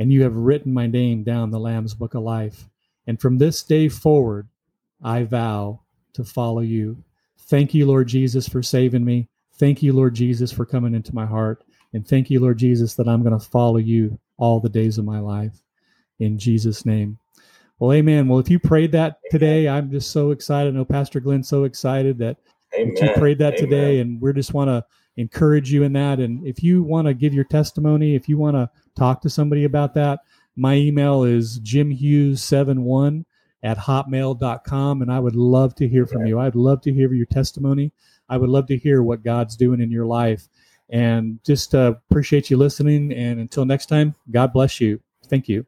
and 0.00 0.10
you 0.10 0.22
have 0.22 0.34
written 0.34 0.72
my 0.72 0.86
name 0.86 1.22
down 1.22 1.50
the 1.50 1.60
Lamb's 1.60 1.92
Book 1.92 2.14
of 2.14 2.22
Life. 2.22 2.70
And 3.06 3.20
from 3.20 3.36
this 3.36 3.62
day 3.62 3.86
forward, 3.90 4.48
I 5.02 5.24
vow 5.24 5.80
to 6.14 6.24
follow 6.24 6.62
you. 6.62 7.04
Thank 7.38 7.74
you, 7.74 7.84
Lord 7.84 8.08
Jesus, 8.08 8.48
for 8.48 8.62
saving 8.62 9.04
me. 9.04 9.28
Thank 9.58 9.82
you, 9.82 9.92
Lord 9.92 10.14
Jesus, 10.14 10.50
for 10.50 10.64
coming 10.64 10.94
into 10.94 11.14
my 11.14 11.26
heart. 11.26 11.64
And 11.92 12.08
thank 12.08 12.30
you, 12.30 12.40
Lord 12.40 12.56
Jesus, 12.56 12.94
that 12.94 13.08
I'm 13.08 13.22
going 13.22 13.38
to 13.38 13.46
follow 13.46 13.76
you 13.76 14.18
all 14.38 14.58
the 14.58 14.70
days 14.70 14.96
of 14.96 15.04
my 15.04 15.20
life. 15.20 15.60
In 16.18 16.38
Jesus' 16.38 16.86
name. 16.86 17.18
Well, 17.78 17.92
amen. 17.92 18.26
Well, 18.26 18.38
if 18.38 18.48
you 18.48 18.58
prayed 18.58 18.92
that 18.92 19.18
today, 19.30 19.68
I'm 19.68 19.90
just 19.90 20.12
so 20.12 20.30
excited. 20.30 20.72
I 20.72 20.78
know 20.78 20.84
Pastor 20.86 21.20
Glenn's 21.20 21.48
so 21.48 21.64
excited 21.64 22.16
that, 22.18 22.38
that 22.72 23.02
you 23.02 23.12
prayed 23.16 23.38
that 23.40 23.58
amen. 23.58 23.68
today. 23.68 24.00
And 24.00 24.18
we 24.18 24.32
just 24.32 24.54
want 24.54 24.68
to 24.68 24.82
encourage 25.18 25.70
you 25.70 25.82
in 25.82 25.92
that. 25.92 26.20
And 26.20 26.46
if 26.46 26.62
you 26.62 26.82
want 26.82 27.06
to 27.06 27.12
give 27.12 27.34
your 27.34 27.44
testimony, 27.44 28.14
if 28.14 28.30
you 28.30 28.38
want 28.38 28.56
to 28.56 28.70
talk 28.96 29.20
to 29.22 29.30
somebody 29.30 29.64
about 29.64 29.94
that, 29.94 30.20
my 30.56 30.74
email 30.74 31.24
is 31.24 31.60
jimhughes71 31.60 33.24
at 33.62 33.78
hotmail.com. 33.78 35.02
And 35.02 35.12
I 35.12 35.20
would 35.20 35.36
love 35.36 35.74
to 35.76 35.88
hear 35.88 36.06
from 36.06 36.26
you. 36.26 36.38
I'd 36.38 36.54
love 36.54 36.80
to 36.82 36.92
hear 36.92 37.12
your 37.12 37.26
testimony. 37.26 37.92
I 38.28 38.36
would 38.36 38.50
love 38.50 38.66
to 38.66 38.76
hear 38.76 39.02
what 39.02 39.22
God's 39.22 39.56
doing 39.56 39.80
in 39.80 39.90
your 39.90 40.06
life. 40.06 40.48
And 40.88 41.38
just 41.44 41.74
uh, 41.74 41.94
appreciate 42.10 42.50
you 42.50 42.56
listening. 42.56 43.12
And 43.12 43.40
until 43.40 43.64
next 43.64 43.86
time, 43.86 44.14
God 44.30 44.52
bless 44.52 44.80
you. 44.80 45.00
Thank 45.28 45.48
you. 45.48 45.66